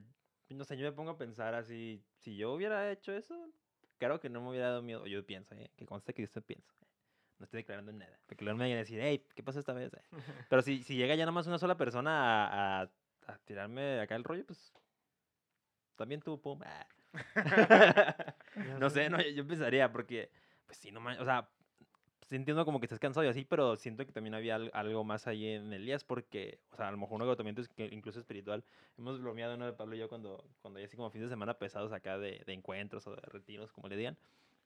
[0.56, 3.52] no sé, yo me pongo a pensar así, si yo hubiera hecho eso,
[3.98, 5.72] claro que no me hubiera dado miedo, yo pienso, ¿eh?
[5.76, 6.74] que conste que yo estoy pienso.
[6.82, 6.88] eh,
[7.40, 8.20] No estoy declarando nada.
[8.26, 9.94] Porque luego me vayan a decir, hey, ¿qué pasó esta vez?
[9.94, 10.02] eh?".
[10.50, 12.92] Pero si, si llega ya nada más una sola persona a, a-
[13.28, 14.74] a tirarme acá el rollo, pues
[15.96, 16.60] también tú, pum.
[16.64, 16.88] ah.
[18.80, 20.32] No sé, no, yo, pensaría, porque,
[20.66, 21.50] pues sí, no man- o sea,
[22.38, 25.28] entiendo como que estás cansado y así, pero siento que también había al- algo más
[25.28, 28.64] ahí en Elías, porque, o sea, a lo mejor un agotamiento es que incluso espiritual.
[28.98, 29.76] Hemos bromeado, ¿no?
[29.76, 32.54] Pablo y yo cuando, cuando hay así como fines de semana pesados acá de, de
[32.54, 34.18] encuentros o de retiros, como le digan.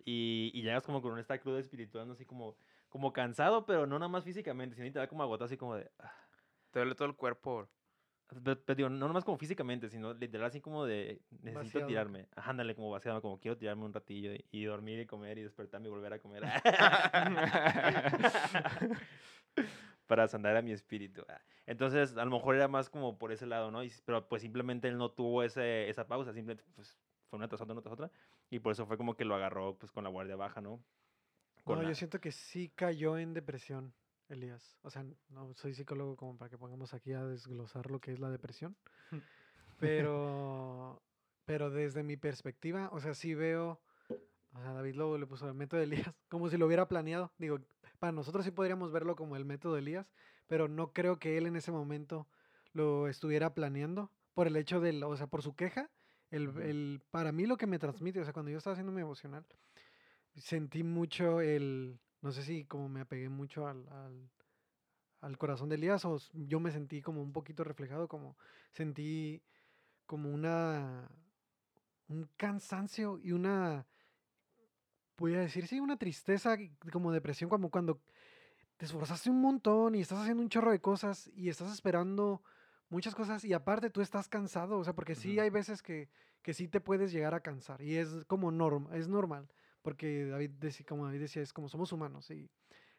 [0.05, 2.13] Y, y llegas como con esta cruda espiritual, ¿no?
[2.13, 2.57] así como,
[2.89, 5.91] como cansado, pero no nada más físicamente, sino te da como agotado, así como de...
[5.99, 6.13] ah.
[6.71, 7.69] Te duele todo el cuerpo.
[8.27, 11.87] Pero, pero digo, no nada más como físicamente, sino literal así como de necesito Vaciado.
[11.87, 12.27] tirarme.
[12.35, 15.43] Ajá, Ándale, como vaciado, como quiero tirarme un ratillo y, y dormir y comer y
[15.43, 16.43] despertarme y volver a comer.
[20.07, 21.23] Para sanar a mi espíritu.
[21.65, 23.83] Entonces, a lo mejor era más como por ese lado, ¿no?
[23.83, 26.95] Y pero pues simplemente él no tuvo ese, esa pausa, simplemente pues,
[27.29, 28.11] fue una tras otra, una tras otra.
[28.51, 30.83] Y por eso fue como que lo agarró pues con la guardia baja, ¿no?
[31.63, 33.93] Con No, la- yo siento que sí cayó en depresión,
[34.29, 34.77] Elías.
[34.81, 38.19] O sea, no soy psicólogo como para que pongamos aquí a desglosar lo que es
[38.19, 38.75] la depresión.
[39.79, 41.01] Pero,
[41.45, 43.81] pero desde mi perspectiva, o sea, sí veo,
[44.53, 47.33] o sea, David Lobo le puso el método de Elías, como si lo hubiera planeado.
[47.37, 47.59] Digo,
[47.99, 50.07] para nosotros sí podríamos verlo como el método de Elías,
[50.47, 52.27] pero no creo que él en ese momento
[52.71, 55.89] lo estuviera planeando por el hecho del, o sea, por su queja.
[56.31, 59.01] El, el- para mí lo que me transmite, o sea, cuando yo estaba haciendo mi
[59.01, 59.45] emocional,
[60.35, 64.31] sentí mucho el, no sé si como me apegué mucho al, al,
[65.21, 68.35] al corazón de Elías o yo me sentí como un poquito reflejado, como
[68.71, 69.43] sentí
[70.07, 71.07] como una,
[72.07, 73.85] un cansancio y una,
[75.19, 76.57] voy a decir, sí, una tristeza,
[76.91, 78.01] como depresión, como cuando
[78.77, 82.41] te esforzaste un montón y estás haciendo un chorro de cosas y estás esperando
[82.89, 86.09] muchas cosas y aparte tú estás cansado, o sea, porque sí hay veces que,
[86.41, 89.47] que sí te puedes llegar a cansar y es como norm, es normal,
[89.85, 92.49] porque David decía, como David decía, es como somos humanos y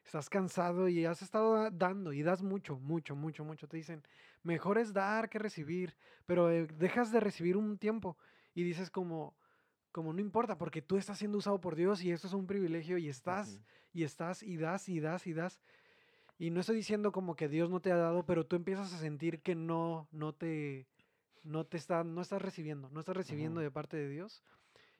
[0.05, 3.67] estás cansado y has estado da- dando y das mucho, mucho, mucho, mucho.
[3.67, 4.01] Te dicen,
[4.41, 8.17] mejor es dar que recibir, pero eh, dejas de recibir un tiempo
[8.55, 9.35] y dices como,
[9.91, 12.97] como no importa, porque tú estás siendo usado por Dios y esto es un privilegio
[12.97, 13.59] y estás
[13.93, 15.59] y estás y das y das y das.
[16.39, 18.97] Y no estoy diciendo como que Dios no te ha dado, pero tú empiezas a
[18.97, 20.87] sentir que no, no te,
[21.43, 24.41] no te está, no estás recibiendo, no estás recibiendo de parte de Dios.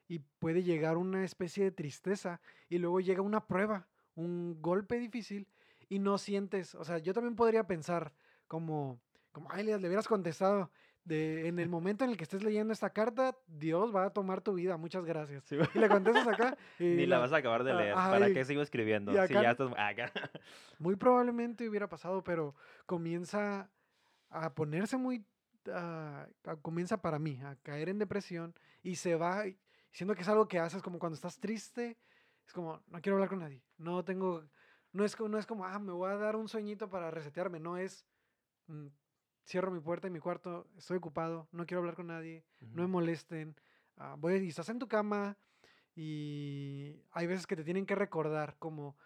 [0.07, 2.39] Y puede llegar una especie de tristeza
[2.69, 5.47] y luego llega una prueba, un golpe difícil
[5.89, 8.13] y no sientes, o sea, yo también podría pensar
[8.47, 8.99] como,
[9.31, 10.71] como, ay, Elias, le hubieras contestado.
[11.03, 14.41] De, en el momento en el que estés leyendo esta carta, Dios va a tomar
[14.41, 15.45] tu vida, muchas gracias.
[15.45, 15.69] Sí, güey.
[15.73, 16.57] Y le contestas acá.
[16.79, 17.93] y Ni la vas a acabar de leer.
[17.93, 19.13] ajá, ¿Para y- qué sigo escribiendo?
[19.25, 19.71] Si ya estás...
[19.77, 20.11] acá.
[20.79, 22.55] Muy probablemente hubiera pasado, pero
[22.85, 23.69] comienza
[24.29, 25.23] a ponerse muy,
[25.71, 26.27] ah,
[26.61, 28.53] comienza para mí a caer en depresión
[28.83, 29.45] y se va,
[29.91, 31.97] y- siendo que es algo que haces como cuando estás triste,
[32.45, 34.43] es como, no quiero hablar con nadie, no tengo,
[34.93, 37.77] no es, no es como, ah, me voy a dar un sueñito para resetearme, no
[37.77, 38.05] es,
[38.67, 38.87] mm,
[39.45, 42.87] cierro mi puerta en mi cuarto, estoy ocupado, no quiero hablar con nadie, no me
[42.87, 43.55] molesten,
[43.97, 45.37] ah, voy, y estás en tu cama
[45.95, 48.97] y hay veces que te tienen que recordar como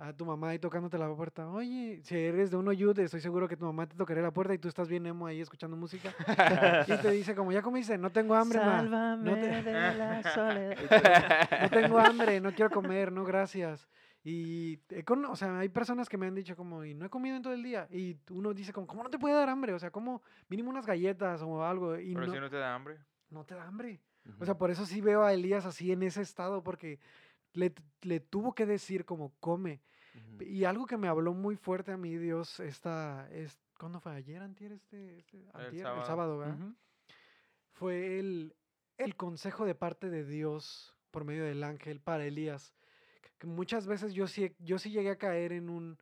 [0.00, 3.48] a tu mamá ahí tocándote la puerta, oye, si eres de un oyude, estoy seguro
[3.48, 6.14] que tu mamá te tocaría la puerta y tú estás bien emo ahí escuchando música
[6.86, 10.76] y te dice como, ya comiste, no tengo hambre, Sálvame no te- de la soledad.
[11.62, 13.88] no tengo hambre, no quiero comer, no gracias.
[14.22, 17.34] Y, con- o sea, hay personas que me han dicho como, y no he comido
[17.36, 17.88] en todo el día.
[17.90, 19.72] Y uno dice como, ¿cómo no te puede dar hambre?
[19.72, 21.98] O sea, como mínimo unas galletas o algo.
[21.98, 22.98] Y Pero no, si no te da hambre.
[23.30, 24.00] no te da hambre.
[24.38, 26.98] O sea, por eso sí veo a Elías así en ese estado, porque
[27.52, 27.72] le,
[28.02, 29.80] le tuvo que decir como, come.
[30.40, 34.12] Y algo que me habló muy fuerte a mí, Dios, esta, es, ¿cuándo fue?
[34.12, 35.74] ¿Ayer, antier, este, este, antier?
[35.74, 36.06] el sábado.
[36.06, 36.58] sábado, ¿verdad?
[36.60, 36.74] Ujú.
[37.72, 38.54] Fue el,
[38.96, 42.74] el consejo de parte de Dios por medio del ángel para Elías.
[43.38, 45.98] que- muchas veces yo sí, yo sí llegué a caer en un,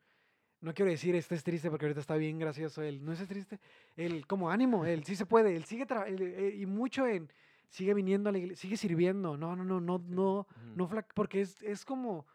[0.61, 3.59] no quiero decir este es triste porque ahorita está bien gracioso él, no es triste,
[3.95, 7.31] él como ánimo, él sí se puede, él sigue tra- él, eh, y mucho en
[7.69, 11.61] sigue viniendo a la iglesia, sigue sirviendo, no, no, no, no, no, no porque es,
[11.63, 12.25] es como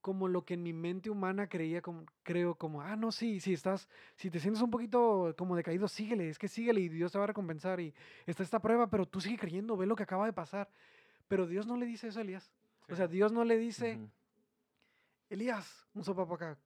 [0.00, 3.52] como lo que en mi mente humana creía como creo como ah no sí si
[3.52, 7.18] estás si te sientes un poquito como decaído síguele es que síguele y Dios te
[7.18, 7.92] va a recompensar y
[8.24, 10.70] está esta prueba pero tú sigue creyendo ve lo que acaba de pasar
[11.26, 12.52] pero Dios no le dice eso a Elías
[12.88, 13.14] o sea Sí.
[13.14, 13.98] Dios no le dice.
[15.28, 16.60] Elías un sopa para acá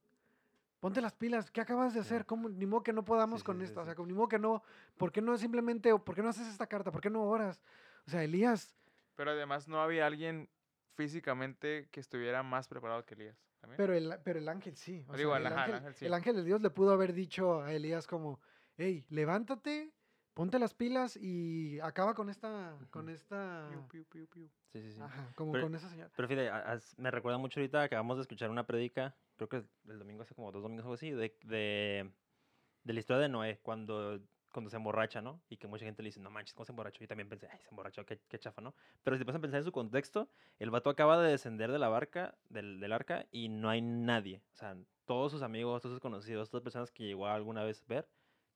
[0.81, 2.07] ponte las pilas ¿qué acabas de Sí.
[2.07, 2.49] hacer ¿Cómo?
[2.49, 3.87] ni modo que no podamos Sí, con sí, sí, esto o sí.
[3.87, 4.61] sea como ni modo que no
[4.97, 7.61] ¿por qué no simplemente o por qué no haces esta carta por qué no oras
[8.05, 8.75] o sea Elías
[9.15, 10.49] Pero además no había alguien
[10.95, 13.37] físicamente que estuviera más preparado que Elías.
[13.59, 13.77] ¿también?
[13.77, 15.05] Pero el, pero el ángel sí.
[15.07, 16.05] o Digo, sea, el el, ajá, el ángel, ángel sí.
[16.05, 18.39] el ángel de Dios le pudo haber dicho a Elías como,
[18.77, 19.93] hey, levántate,
[20.33, 23.13] ponte las pilas y acaba con esta, con Ujú.
[23.15, 24.49] esta, Piu, piu, piu, piu.
[24.73, 25.01] Sí, sí, sí.
[25.01, 26.11] ajá, como Pero- con esa señal.
[26.15, 26.51] Pero fíjate,
[26.97, 29.15] me recuerda mucho ahorita, acabamos de escuchar una predica,
[29.47, 32.11] creo que el domingo hace como dos domingos o así, de, de,
[32.83, 34.19] de la historia de Noé, cuando,
[34.51, 35.41] cuando se emborracha, ¿no?
[35.49, 36.99] Y que mucha gente le dice, no manches, ¿cómo se emborrachó?
[37.01, 38.75] Yo también pensé, ay, se emborrachó, qué, qué chafa, ¿no?
[39.03, 40.29] Pero si te pones a pensar en su contexto,
[40.59, 44.43] el vato acaba de descender de la barca, del, del arca, y no hay nadie.
[44.53, 47.63] O sea, todos sus amigos, todos sus conocidos, todas las personas que llegó a alguna
[47.63, 48.07] vez ver,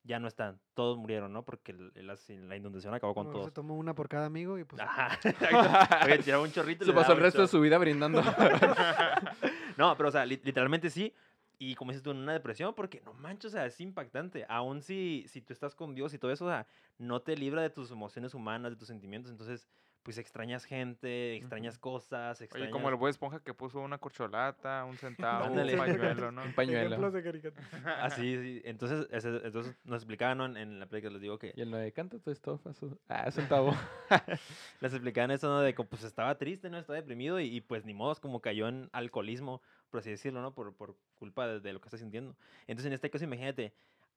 [0.06, 1.44] ya no están, todos murieron, ¿no?
[1.44, 3.52] Porque el- el- la, inundación acabó con Se todos.
[3.52, 4.80] tomó una por cada amigo y pues.
[4.80, 6.06] Ajá, exacto.
[6.06, 6.84] Oye, tiraba un chorrito.
[6.84, 8.22] y Se le pasó el resto de su vida brindando.
[9.76, 11.12] No, pero o sea, li- literalmente sí.
[11.58, 14.44] Y como dices tú, en una depresión, porque no manches, o sea, es impactante.
[14.48, 16.66] Aún si, si tú estás con Dios y todo eso, o sea,
[16.98, 19.30] no te libra de tus emociones humanas, de tus sentimientos.
[19.30, 19.66] Entonces,
[20.06, 22.70] pues extrañas gente, extrañas cosas, Oye, extrañas...
[22.70, 25.72] como el Bob Esponja que puso una corcholata, un centavo, Ándale.
[25.72, 26.42] un pañuelo, ¿no?
[26.44, 26.86] Un pañuelo.
[26.86, 27.66] Ejemplos de caricatura.
[28.02, 28.62] Ah, sí.
[28.64, 30.46] Entonces, ese- entonces nos explicaban ¿no?
[30.46, 32.72] en, en la película, les digo que Y el 9, canta tu estofa.
[32.72, 33.74] su- Ah, centavo.
[34.80, 35.60] les explicaban eso, ¿no?
[35.60, 36.78] De que pues estaba triste, ¿no?
[36.78, 40.54] Estaba deprimido y, y, pues ni modo, como cayó en alcoholismo, por así decirlo, ¿no?
[40.54, 42.36] Por, por culpa de, de lo que está sintiendo.
[42.68, 43.74] Entonces, en este caso, imagínate,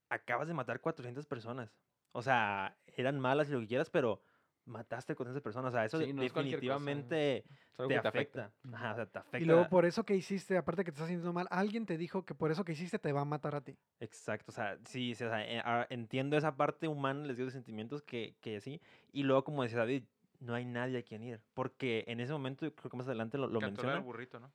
[0.10, 1.74] acabas de matar 400 personas.
[2.12, 4.22] O sea, eran malas y lo que quieras, pero
[4.70, 5.70] mataste 400 personas.
[5.70, 6.74] O sea, eso Sí, no es cualquier cosa.
[6.76, 7.44] definitivamente Es
[7.78, 8.46] te que te afecta.
[8.46, 8.78] afecta.
[8.78, 9.38] Ajá, o sea, te afecta.
[9.40, 12.24] Y luego por eso que hiciste, aparte que te estás sintiendo mal, alguien te dijo
[12.26, 13.78] que por eso que hiciste te va a matar a ti.
[14.00, 17.48] Exacto, o sea, sí, sí, o sea, eh, ah, entiendo esa parte humana, les digo,
[17.48, 18.82] de sentimientos que, que sí.
[19.12, 20.04] Y luego, como decía David,
[20.40, 21.42] no hay nadie a quien ir.
[21.54, 24.00] Porque en ese momento, yo creo que más adelante lo, lo la menciona.
[24.00, 24.52] burrito, ¿no?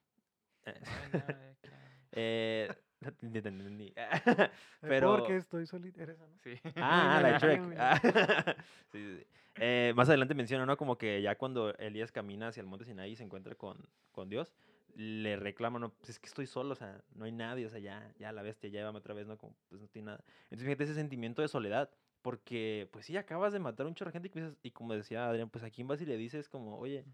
[0.64, 1.70] eh, No hay nadie que-
[2.12, 2.74] eh,
[4.80, 6.00] Pero- Porque estoy solito.
[6.00, 6.38] Eres esa, ¿no?
[6.42, 6.58] Sí.
[6.76, 7.60] Ah, la de Shrek.
[7.78, 8.00] Ah,
[8.90, 9.26] sí, sí, sí.
[9.56, 10.76] Eh, más adelante menciona, ¿no?
[10.76, 14.28] Como que ya cuando Elías camina hacia el monte Sinaí y se encuentra con, con
[14.28, 14.54] Dios,
[14.94, 17.78] le reclama, no, pues es que estoy solo, o sea, no hay nadie, o sea,
[17.80, 19.36] ya, ya la bestia, ya llévame otra vez, ¿no?
[19.38, 20.24] Como, pues no tiene nada.
[20.44, 21.90] Entonces, fíjate ese sentimiento de soledad,
[22.22, 25.28] porque, pues sí, acabas de matar a un chorro de gente y, y como decía
[25.28, 27.04] Adrián, pues a quién vas y le dices como, oye,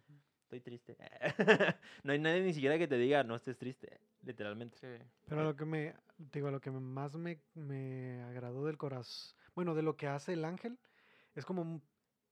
[0.43, 0.97] estoy triste.
[2.05, 4.77] no hay nadie ni siquiera que te diga, no estés triste, literalmente.
[4.79, 5.05] Sí.
[5.29, 5.95] Pero lo que me,
[6.31, 10.33] te digo, lo que más me, me agradó del corazón, bueno, de lo que hace
[10.33, 10.79] el ángel,
[11.35, 11.83] es como un-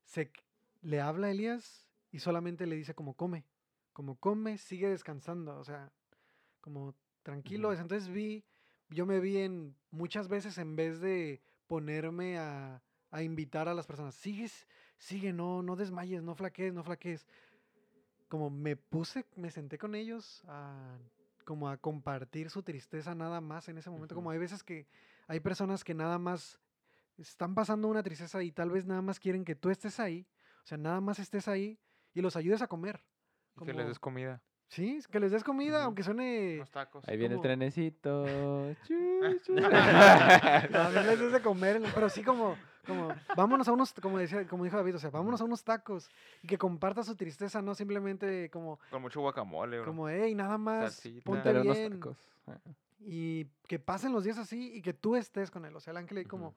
[0.09, 0.33] se
[0.81, 3.45] le habla a Elías y solamente le dice como come,
[3.93, 5.93] como come, sigue descansando, o sea,
[6.63, 7.73] como tranquilo.
[7.75, 8.43] Entonces vi,
[8.89, 13.87] yo me vi en muchas veces en vez de ponerme a, a invitar a las
[13.87, 17.27] personas, sigues, sigue, no, no desmayes, no flaquees, no flaquees.
[18.29, 20.97] Como me puse, me senté con ellos a
[21.45, 24.15] como a compartir su tristeza nada más en ese momento.
[24.15, 24.87] Como hay veces que
[25.27, 26.59] hay personas que nada más
[27.19, 30.27] están pasando una tristeza y tal vez nada más quieren que tú estés ahí,
[30.65, 31.79] o sea, nada más estés ahí
[32.15, 33.03] y los ayudes a comer.
[33.57, 34.43] Y que les Como- des comida.
[34.71, 36.57] Sí, que les des comida, aunque suene...
[36.57, 37.09] Unos tacos.
[37.09, 38.25] Ahí viene el como- trenecito.
[38.87, 38.95] Chu,
[39.43, 39.55] chu.
[39.55, 42.55] No, no les des de comer, pero sí como,
[42.87, 46.11] como, vámonos a unos, como decía, como dijo David, o sea, vámonos a unos tacos
[46.43, 49.87] y que comparta su tristeza, no simplemente como, Con mucho guacamole, bro.
[49.87, 51.25] como, hey, nada más, Salsita.
[51.25, 51.93] ponte Pero unos bien.
[51.95, 52.19] tacos.
[53.01, 55.75] Y que pasen los días así y que tú estés con él.
[55.77, 56.55] O sea, el ángel ahí como.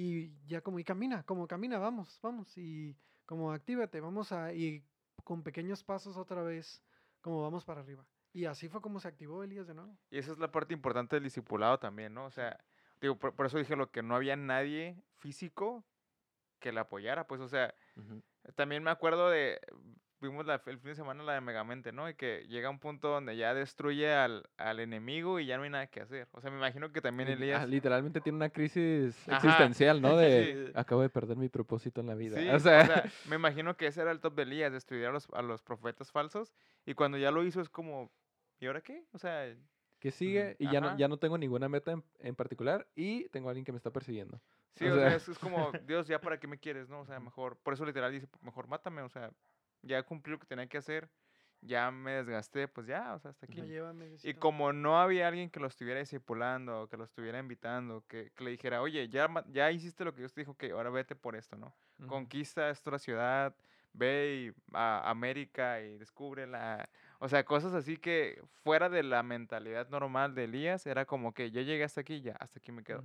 [0.00, 2.96] Y ya como, y camina, como camina, vamos, vamos, y
[3.26, 4.86] como actívate, vamos a, y
[5.24, 6.84] con pequeños pasos otra vez,
[7.20, 8.06] como vamos para arriba.
[8.32, 9.98] Y así fue como se activó Elías de nuevo.
[10.10, 12.26] Y esa es la parte importante del discipulado también, ¿no?
[12.26, 12.64] O sea,
[13.00, 15.84] digo, por, por eso dije lo que no había nadie físico
[16.60, 17.74] que le apoyara, pues, o sea,
[18.54, 19.60] también me acuerdo de,
[20.20, 22.08] vimos la, el fin de semana la de Megamente, ¿no?
[22.08, 25.70] Y que llega un punto donde ya destruye al, al enemigo y ya no hay
[25.70, 26.28] nada que hacer.
[26.32, 27.62] O sea, me imagino que también Elías...
[27.62, 29.36] ah, literalmente tiene una crisis Ajá.
[29.36, 30.16] existencial, ¿no?
[30.16, 30.72] De Sí.
[30.74, 32.36] acabo de perder mi propósito en la vida.
[32.38, 35.12] Sí, o sea, me imagino que ese era el top de Elías, de estudiar a
[35.12, 36.52] los, a los profetas falsos.
[36.86, 38.10] Y cuando ya lo hizo es como,
[38.60, 39.04] ¿y ahora qué?
[39.12, 39.54] O sea,
[40.00, 43.48] que sigue y ya no, ya no tengo ninguna meta en, en particular y tengo
[43.48, 44.40] a alguien que me está persiguiendo.
[44.74, 47.00] Sí, O o, sea, sea- es, es como, Dios, ya para qué me quieres, ¿no?
[47.00, 49.30] O sea, mejor, por eso literal dice, mejor mátame, o sea,
[49.82, 51.08] ya cumplí lo que tenía que hacer,
[51.60, 53.60] ya me desgasté, pues ya, o sea, hasta aquí.
[54.22, 58.44] Y como no había alguien que lo estuviera discipulando, que lo estuviera invitando, que, que
[58.44, 61.34] le dijera, oye, ya, ya hiciste lo que Dios te dijo, que ahora vete por
[61.34, 61.74] esto, ¿no?
[61.98, 62.08] Ujú.
[62.08, 63.56] Conquista esta ciudad,
[63.92, 66.88] ve y a América y descúbrela.
[67.18, 71.50] O sea, cosas así que fuera de la mentalidad normal de Elías, era como que
[71.50, 73.04] ya llegué hasta aquí, ya, hasta aquí me quedo.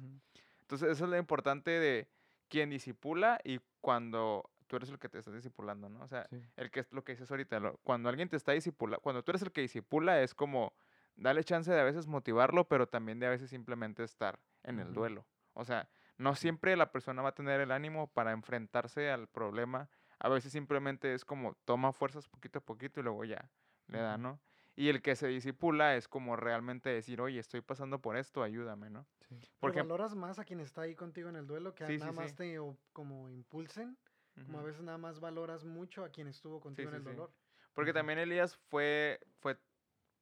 [0.62, 2.08] Entonces, eso es lo importante de
[2.50, 6.02] quien disipula y cuando tú eres el que te estás disipulando, ¿no?
[6.02, 6.42] O sea, Sí.
[6.56, 9.30] el que es lo que dices ahorita, lo- cuando alguien te está disipulando, cuando tú
[9.32, 10.74] eres el que disipula, es como
[11.16, 14.88] darle chance de a veces motivarlo, pero también de a veces simplemente estar en el
[14.88, 14.96] Ujú.
[14.96, 15.28] duelo.
[15.54, 19.90] O sea, no siempre la persona va a tener el ánimo para enfrentarse al problema.
[20.18, 23.52] A veces simplemente es como toma fuerzas poquito a poquito y luego ya
[23.88, 24.18] le da.
[24.18, 24.40] ¿no?
[24.76, 28.90] Y el que se disipula es como realmente decir, oye, estoy pasando por esto, ayúdame,
[28.90, 29.06] ¿no?
[29.20, 29.36] Sí.
[29.60, 32.12] Por Pero valoras más a quien está ahí contigo en el duelo que sí, nada
[32.12, 32.18] sí.
[32.18, 33.98] más te o- como impulsen,
[34.46, 37.10] como a veces nada más valoras mucho a quien estuvo contigo en sí, el sí.
[37.16, 37.32] dolor.
[37.74, 38.00] Porque Ujú.
[38.00, 39.60] también Elías fue, fue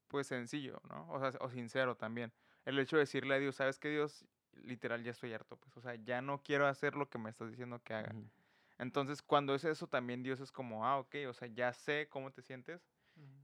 [0.07, 1.09] pues sencillo, ¿no?
[1.11, 2.33] O sea, o sincero también.
[2.65, 4.25] El hecho de decirle a Dios, ¿sabes qué Dios?
[4.53, 5.75] Literal, ya estoy harto, pues.
[5.77, 8.11] O sea, ya no quiero hacer lo que me estás diciendo que haga.
[8.11, 8.29] Ujú.
[8.77, 12.31] Entonces, cuando es eso, también Dios es como, ah, ok, o sea, ya sé cómo
[12.31, 12.89] te sientes,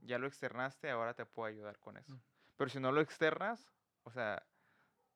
[0.02, 2.18] ya lo externaste, ahora te puedo ayudar con eso.
[2.56, 3.72] Pero si no lo externas,
[4.04, 4.46] o sea,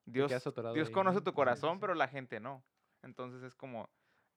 [0.06, 0.32] Dios,
[0.72, 1.24] Dios ahí, conoce ¿no?
[1.24, 1.80] tu Sí, sí, corazón, sí.
[1.80, 2.64] pero la gente no.
[3.02, 3.90] Entonces es como,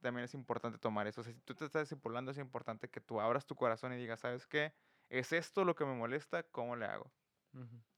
[0.05, 1.21] también es importante tomar eso.
[1.21, 3.97] O sea, si tú te estás discipulando, es importante que tú abras tu corazón y
[3.97, 4.71] digas, ¿sabes qué?
[5.09, 6.43] ¿Es esto lo que me molesta?
[6.43, 7.11] ¿Cómo le hago?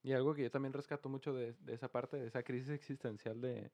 [0.03, 3.41] Y algo que yo también rescato mucho de, de esa parte, de esa crisis existencial
[3.41, 3.71] de,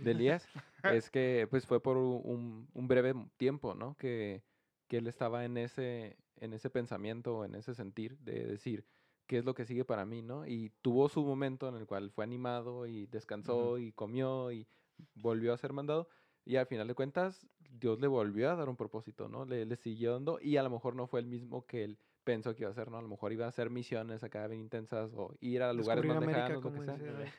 [0.00, 0.50] de Elías,
[0.84, 3.96] es que pues fue por un, un breve tiempo, ¿no?
[3.96, 4.44] Que,
[4.88, 8.84] que él estaba en ese, en ese pensamiento, en ese sentir de decir,
[9.26, 10.46] ¿qué es lo que sigue para mí, no?
[10.46, 14.68] Y tuvo su momento en el cual fue animado y descansó y comió y
[15.14, 16.08] volvió a ser mandado.
[16.44, 17.46] Y al final de cuentas,
[17.80, 19.44] Dios le volvió a dar un propósito, ¿no?
[19.44, 22.54] Le, le siguió dando y a lo mejor no fue el mismo que él pensó
[22.54, 22.98] que iba a hacer, ¿no?
[22.98, 26.24] A lo mejor iba a hacer misiones acá bien intensas o ir a lugares más
[26.24, 26.82] lejanos, como.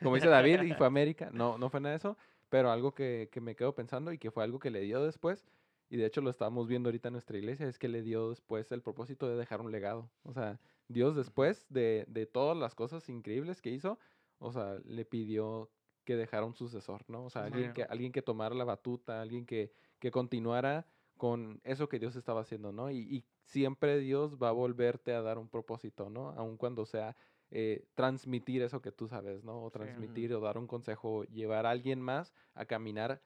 [0.02, 1.30] Como dice David, y fue a América.
[1.32, 2.16] No, no fue nada de eso,
[2.48, 5.44] pero algo que, que me quedo pensando y que fue algo que le dio después,
[5.88, 8.70] y de hecho lo estamos viendo ahorita en nuestra iglesia, es que le dio después
[8.72, 10.10] el propósito de dejar un legado.
[10.24, 13.98] O sea, Dios después de, de todas las cosas increíbles que hizo,
[14.38, 15.70] o sea, le pidió
[16.04, 17.24] que dejara un sucesor, ¿no?
[17.24, 20.86] O sea, alguien, que, alguien que tomara la batuta, alguien que, que continuara
[21.16, 22.90] con eso que Dios estaba haciendo, ¿no?
[22.90, 26.30] Y, y siempre Dios va a volverte a dar un propósito, ¿no?
[26.30, 27.16] Aun cuando sea
[27.50, 29.62] eh, transmitir eso que tú sabes, ¿no?
[29.62, 29.72] O Sí.
[29.72, 33.22] transmitir o dar un consejo, llevar a alguien más a caminar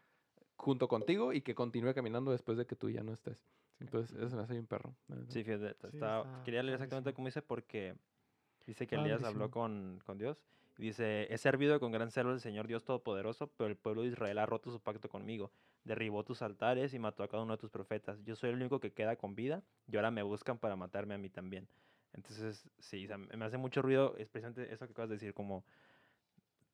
[0.57, 3.47] junto contigo y que continúe caminando después de que tú ya no estés.
[3.81, 4.95] Entonces, eso me hace bien perro.
[5.29, 7.97] Sí, fíjate, Sí, está quería leer exactamente como dice porque
[8.67, 10.45] dice que Elías habló con, con Dios
[10.79, 14.39] dice, he servido con gran celo al Señor Dios Todopoderoso, pero el pueblo de Israel
[14.39, 15.53] ha roto su pacto conmigo,
[15.85, 18.23] derribó tus altares y mató a cada uno de tus profetas.
[18.25, 21.19] Yo soy el único que queda con vida y ahora me buscan para matarme a
[21.19, 21.69] mí también.
[22.13, 25.35] Entonces, sí, o sea, me hace mucho ruido, es precisamente eso que acabas de decir,
[25.35, 25.65] como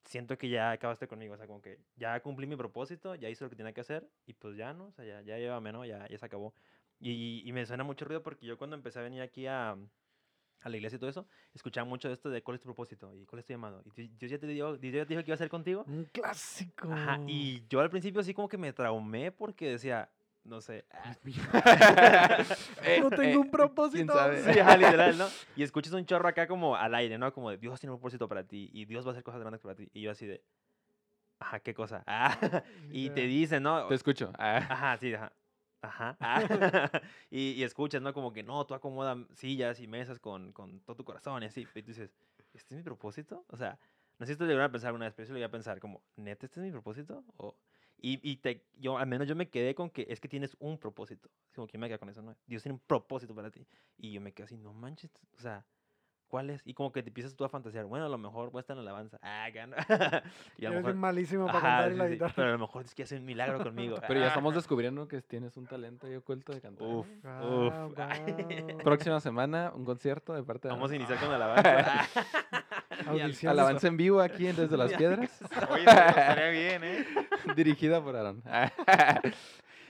[0.04, 3.44] siento que ya acabaste conmigo, o sea, como que ya cumplí mi propósito, ya hice
[3.44, 4.86] lo que tenía que hacer y pues ya, ¿no?
[4.86, 5.84] O sea, ya, ya llévame, ¿no?
[5.84, 6.54] Ya, ya se acabó.
[7.00, 9.76] Y, y me suena mucho ruido porque yo cuando empecé a venir aquí a,
[10.64, 13.26] a la iglesia y todo eso, escuchaba mucho esto de cuál es tu propósito y
[13.26, 13.82] cuál es tu llamado.
[13.84, 15.84] Y Di- Dios ya te dio, Dios ya te dijo que iba a hacer contigo.
[15.86, 16.90] Un clásico.
[16.90, 20.10] Ajá, y yo al principio así como que me traumé porque decía,
[20.42, 21.14] no sé, ah,
[23.02, 24.12] no tengo un propósito.
[24.14, 24.42] sabe?
[24.42, 25.26] Sí, ajá, literal, ¿no?
[25.56, 27.32] Y escuchas un chorro acá como al aire, ¿no?
[27.32, 29.60] Como de Dios tiene un propósito para ti y Dios va a hacer cosas grandes
[29.60, 29.88] para ti.
[29.92, 30.42] Y yo así de,
[31.40, 32.02] ajá, ¿qué cosa?
[32.06, 33.86] Ah, y te dicen, ¿no?
[33.86, 34.32] Te escucho.
[34.38, 34.66] Ah.
[34.68, 35.32] Ajá, sí, ajá.
[35.84, 36.16] Ajá.
[36.20, 36.40] ah,
[37.30, 38.12] y, y escuchas, ¿no?
[38.14, 41.62] Como que no, tú acomoda sillas y mesas con, con todo tu corazón y así.
[41.74, 42.14] Y tú dices,
[42.52, 43.44] ¿este es mi propósito?
[43.48, 43.78] O sea,
[44.18, 45.80] no sé si te lo a pensar alguna vez, pero yo lo iba a pensar
[45.80, 47.24] como, ¿neta este es mi propósito?
[47.36, 47.58] O,
[47.98, 50.78] y y te, yo, al menos yo me quedé con que es que tienes un
[50.78, 51.30] propósito.
[51.54, 52.36] Como que yo me quedé con eso, ¿no?
[52.46, 53.66] Dios tiene un propósito para ti.
[53.98, 55.66] Y yo me quedé así, no manches, o sea,
[56.34, 56.62] ¿cuál es?
[56.64, 58.76] Y como que te empiezas tú a fantasear, bueno, a lo mejor voy a estar
[58.76, 59.20] en alabanza.
[59.22, 59.76] Ah, gana.
[60.58, 60.94] y a lo mejor...
[60.94, 62.32] malísimo para cantar sí, en la sí, guitarra.
[62.34, 63.98] Pero a lo mejor es que hace un milagro conmigo.
[64.08, 66.88] Pero ya estamos descubriendo que tienes un talento y oculto de cantar.
[66.88, 67.06] Uf.
[68.82, 72.04] Próxima semana, un concierto de parte de Vamos a iniciar con alabanza.
[73.48, 74.92] Alabanza en vivo aquí en Desde las.
[74.92, 77.06] Piedras, Oye, estaría bien, ¿eh?
[77.54, 78.42] dirigida por Aaron.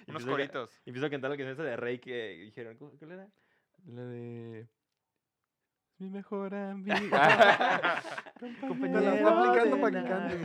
[0.09, 0.78] Unos coritos.
[0.84, 3.28] Empiezo a cantar lo que es esa de Rey que dijeron, ¿cómo- ¿cuál era?
[3.86, 4.66] La de...
[5.99, 6.97] Mi mejor amigo.
[8.40, 8.51] Te
[8.88, 10.40] la está aplicando pa' que cantes.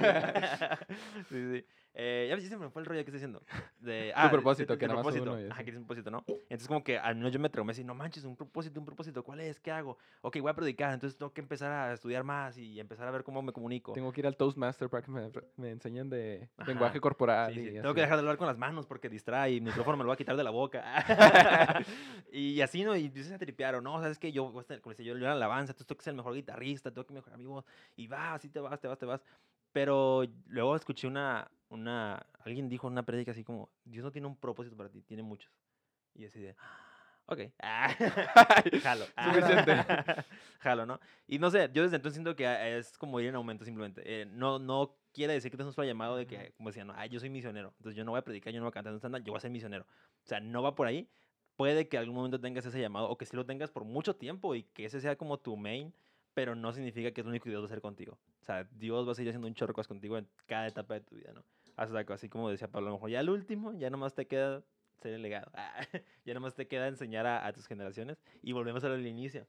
[1.30, 1.66] sí, sí.
[2.02, 3.42] Eh, ya ves, se me fue el rollo que estoy diciendo.
[3.82, 5.34] De, propósito, de- que de nada más propósito.
[5.34, 6.24] uno Ajá, que tienes un propósito, ¿no?
[6.28, 9.22] Entonces como que al menos yo me traumé así, no manches, un propósito, un propósito,
[9.22, 9.60] ¿cuál es?
[9.60, 9.98] ¿Qué hago?
[10.22, 13.26] Ok, voy a predicar, entonces tengo que empezar a estudiar más y empezar a ver
[13.26, 13.92] cómo me comunico.
[13.92, 17.54] Tengo que ir al Toastmaster para que me, me enseñen de Ajá, lenguaje corporal.
[17.54, 17.96] Sí, sí, y Tengo así.
[17.96, 20.14] que dejar de hablar con las manos porque distrae y el micrófono me lo va
[20.14, 20.86] a quitar de la boca.
[22.32, 22.96] y así, ¿no?
[22.96, 24.32] Y empiezas a tripear, o no, ¿sabes qué?
[24.32, 27.06] Yo, estar- como decía, yo, yo alabanza, tú tengo que ser el mejor guitarrista, tengo
[27.06, 27.66] que mejorar mi voz.
[27.98, 29.22] Y va, así te vas, te vas, te vas.
[29.72, 34.28] Pero luego escuché una, una, alguien dijo en una prédica así como, Dios no tiene
[34.28, 35.52] un propósito para ti, tiene muchos.
[36.16, 36.56] Y yo así de,
[37.26, 37.40] ok,
[38.84, 39.06] jalo.
[40.60, 41.00] Jalo, ¿no?
[41.28, 44.02] Y no sé, yo desde entonces siento que ah, es como ir en aumento simplemente.
[44.06, 46.94] Eh, no, no quiere decir que tengas un solo llamado de que, como decían, no,
[46.96, 48.92] ay, yo soy misionero, entonces yo no voy a predicar, yo no voy a cantar
[48.92, 49.86] en estándar, yo voy a ser misionero.
[49.86, 51.08] O sea, no va por ahí.
[51.56, 54.56] Puede que algún momento tengas ese llamado o que sí lo tengas por mucho tiempo
[54.56, 55.94] y que ese sea como tu main,
[56.34, 58.18] pero no significa que es lo único que Dios va a hacer contigo.
[58.42, 60.94] O sea, Dios va a seguir haciendo un chorro de cosas contigo en cada etapa
[60.94, 61.44] de tu vida, ¿no?
[62.14, 64.64] Así como decía Pablo, a lo mejor ya el último, ya nomás te queda
[65.02, 65.52] ser el legado.
[66.26, 69.48] ya nomás te queda enseñar a, a tus generaciones y volvemos al inicio.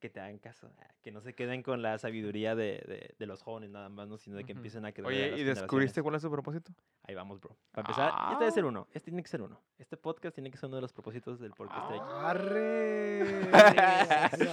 [0.00, 3.26] Que te hagan caso, ah, que no se queden con la sabiduría de, de, de
[3.26, 4.16] los jóvenes nada más, ¿no?
[4.16, 4.58] sino de que Ujú.
[4.60, 5.08] empiecen a creer.
[5.08, 6.72] Oye, ¿y descubriste cuál es tu propósito?
[7.02, 7.56] Ahí vamos, bro.
[7.72, 8.52] Para empezar, este debe Ah.
[8.52, 8.86] ser uno.
[8.92, 9.60] Este tiene que ser uno.
[9.76, 11.98] Este podcast tiene que ser uno de los propósitos del aquí.
[12.00, 13.42] Arre.
[14.38, 14.44] Sí.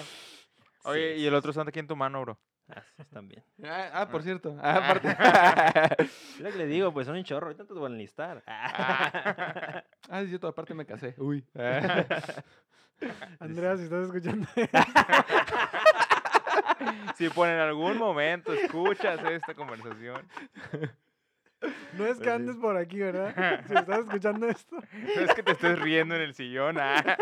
[0.86, 2.40] Oye, Sí, y el otro está aquí en tu mano, bro.
[2.68, 3.44] Así es también.
[3.64, 4.56] Ah, ah, por cierto.
[4.62, 5.10] Ah, aparte.
[6.00, 7.48] Es lo que le digo, pues son un chorro.
[7.48, 8.44] Ahorita te voy a enlistar.
[8.48, 9.84] ah,
[10.22, 11.16] es cierto, aparte me casé.
[11.18, 11.46] Uy.
[13.40, 14.48] Andrea, si estás escuchando.
[17.16, 20.28] Si por en algún momento escuchas esta conversación,
[21.94, 23.64] No es que Pues andes por aquí, ¿verdad?
[23.68, 24.76] Si estás escuchando esto.
[24.76, 26.78] No es que te estés riendo en el sillón.
[26.80, 27.18] ah.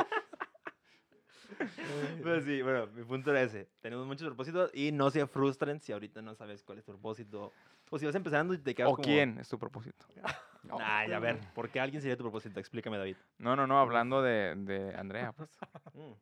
[2.23, 3.67] Pues sí, bueno, mi punto era ese.
[3.81, 7.51] Tenemos muchos propósitos y no se frustren si ahorita no sabes cuál es tu propósito.
[7.89, 9.05] O si vas empezando y te quedas ¿O como...
[9.05, 10.05] quién es tu propósito?
[10.79, 12.59] Ay, a ver, ¿por qué alguien sería tu propósito?
[12.59, 13.17] Explícame, David.
[13.37, 15.49] No, no, no, hablando de, de Andrea, pues.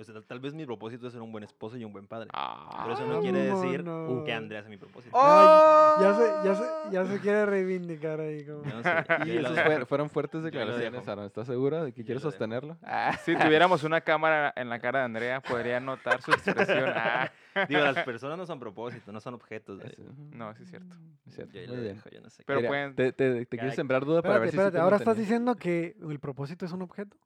[0.00, 2.28] O sea, tal, vez mi propósito es ser un buen esposo y un buen padre.
[2.32, 2.80] Ah.
[2.82, 3.84] Pero eso no quiere decir
[4.24, 5.16] que Andrea sea mi propósito.
[5.16, 5.96] ¡Oh!
[6.00, 8.44] Ya se, ya, se, ya se quiere reivindicar ahí.
[8.44, 8.62] Como...
[8.64, 8.90] No sé,
[9.26, 11.06] Y fue- fueron fuertes declaraciones.
[11.08, 11.24] Aaron.
[11.26, 12.76] ¿Estás seguro de que Yo quieres sostenerlo?
[13.24, 16.90] Si tuviéramos una cámara en la cara de Andrea, podría notar su expresión.
[17.00, 17.64] Ah.
[17.68, 19.80] Digo, las personas no son propósitos, no son objetos.
[19.82, 20.02] Eso.
[20.32, 20.94] No, sí es cierto.
[21.26, 21.96] Es cierto, Yo muy bien.
[21.96, 22.44] dejo, yo no sé.
[22.46, 24.76] Pero pueden- te, te- quieres sembrar duda para Espérate, ver si espérate.
[24.76, 27.16] te Ahora estás diciendo que el propósito es un objeto.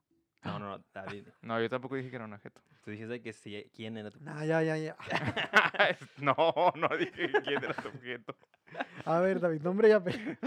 [0.43, 1.27] No, no, no, David.
[1.41, 2.61] No, yo tampoco dije que era un objeto.
[2.83, 4.95] Tú dijiste que sí, quién era tu Nah, ya, ya, ya.
[6.17, 6.35] no,
[6.75, 8.35] no dije quién era tu objeto.
[9.05, 10.03] A ver, David, nombre ya.
[10.03, 10.37] pe-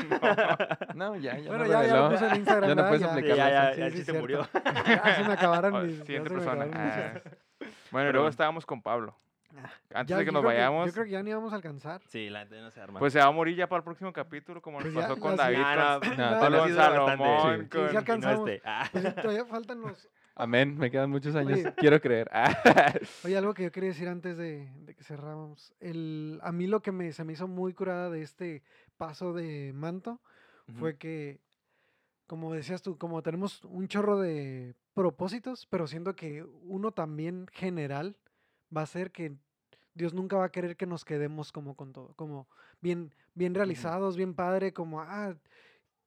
[0.94, 1.48] No, ya, ya.
[1.48, 2.68] Bueno, no ya, ya lo puse en Instagram.
[2.70, 3.36] Ya no puedes aplicarlo.
[3.36, 4.48] ya, ya, Sí, ya, sí, sí se murió.
[4.86, 5.98] Ya se me acabaron Oh, mis.
[6.04, 6.64] Siguiente persona.
[6.64, 7.70] acabaron mis- Ah.
[7.90, 9.16] Bueno, y luego estábamos con Pablo.
[9.64, 12.02] Ah, Antes Ya, de que nos vayamos, yo creo que ya ni vamos a alcanzar.
[12.08, 12.98] Sí, la gente no se arma.
[12.98, 15.20] pues se va a morir ya para el próximo capítulo, como nos Pues ya, pasó
[15.20, 15.42] con ya.
[15.44, 16.74] David, Ah, con, no, No, No, con.
[16.74, 18.48] Salomón, Sí, con- sí Y no alcanzamos.
[18.50, 18.62] este.
[18.64, 18.88] Ah.
[18.92, 20.08] Pues todavía faltan los.
[20.38, 21.58] Amén, me quedan muchos años.
[21.60, 21.72] Oye.
[21.76, 22.28] Quiero creer.
[22.32, 22.54] Ah.
[23.24, 25.72] Oye, algo que yo quería decir antes de, de que cerramos.
[25.80, 28.62] El, a mí lo que me, se me hizo muy curada de este
[28.98, 30.20] paso de manto
[30.78, 31.40] fue que,
[32.26, 38.16] como decías tú, como tenemos un chorro de propósitos, pero siento que uno también general
[38.76, 39.36] va a ser que
[39.96, 42.46] Dios nunca va a querer que nos quedemos como con todo, como
[42.82, 45.34] bien, bien realizados, bien padre, como, ah,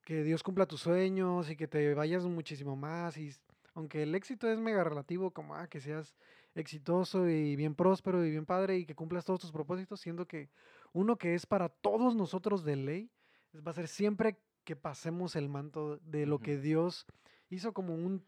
[0.05, 3.17] que Dios cumpla tus sueños y que te vayas muchísimo más.
[3.17, 3.33] Y
[3.73, 6.15] aunque el éxito es mega relativo, como, ah, que seas
[6.53, 10.49] exitoso y bien próspero y bien padre y que cumplas todos tus propósitos, siendo que
[10.93, 13.11] uno que es para todos nosotros de ley,
[13.55, 17.07] va a ser siempre que pasemos el manto de lo que Dios
[17.49, 18.23] hizo como un,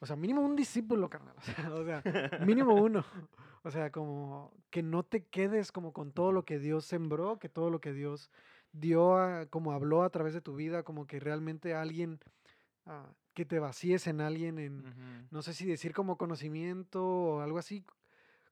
[0.00, 1.34] o sea, mínimo un discípulo, carnal.
[1.72, 2.02] O sea,
[2.44, 3.04] mínimo uno.
[3.64, 7.48] O sea, como que no te quedes como con todo lo que Dios sembró, que
[7.48, 8.30] todo lo que Dios
[8.72, 12.20] dio, a- como habló a través de tu vida, como que realmente alguien,
[12.86, 17.58] ah, que te vacíes en alguien, en, no sé si decir como conocimiento o algo
[17.58, 17.84] así,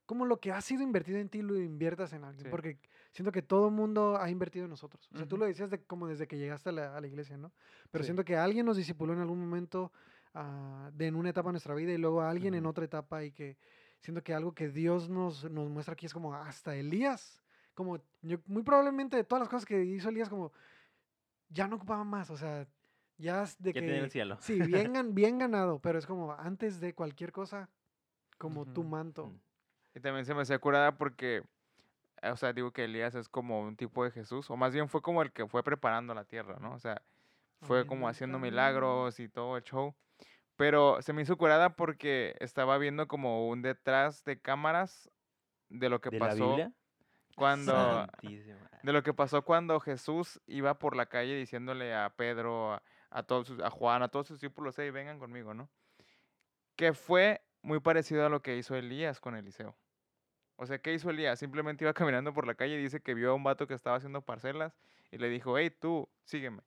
[0.05, 2.49] como lo que ha sido invertido en ti lo inviertas en alguien, Sí.
[2.49, 2.79] porque
[3.11, 5.09] siento que todo mundo ha invertido en nosotros.
[5.13, 5.41] O sea, tú Ujú.
[5.41, 7.51] lo decías de, como desde que llegaste a la, a la iglesia, ¿no?
[7.91, 8.07] Pero Sí.
[8.07, 9.91] siento que alguien nos discipuló en algún momento
[10.93, 13.57] de en una etapa de nuestra vida y luego alguien en otra etapa y que
[13.99, 17.41] siento que algo que Dios nos, nos muestra aquí es como hasta Elías,
[17.73, 20.51] como yo, muy probablemente de todas las cosas que hizo Elías como
[21.49, 22.67] ya no ocupaba más, o sea,
[23.17, 24.37] ya de Ya que tiene el cielo.
[24.41, 27.69] Sí, bien, gan- bien ganado, pero es como antes de cualquier cosa,
[28.37, 29.27] como tu manto.
[29.27, 29.39] Mm.
[29.95, 31.43] Y también se me hacía curada porque,
[32.21, 35.01] o sea, digo que Elías es como un tipo de Jesús, o más bien fue
[35.01, 36.73] como el que fue preparando la tierra, ¿no?
[36.73, 37.01] O sea,
[37.61, 39.95] fue como haciendo milagros y todo el show.
[40.55, 45.09] Pero se me hizo curada porque estaba viendo como un detrás de cámaras
[45.69, 46.71] de lo que ¿De la pasó Biblia?
[47.35, 47.73] cuando
[48.83, 53.23] de lo que pasó cuando Jesús iba por la calle diciéndole a Pedro, a, a
[53.23, 55.69] todos sus- a Juan, a todos sus discípulos, hey, vengan conmigo, ¿no?
[56.75, 59.75] Que fue muy parecido a lo que hizo Elías con Eliseo.
[60.55, 61.37] O sea, ¿qué hizo Elías?
[61.39, 63.97] Simplemente iba caminando por la calle y dice que vio a un vato que estaba
[63.97, 64.79] haciendo parcelas
[65.11, 66.61] y le dijo, hey, tú, sígueme.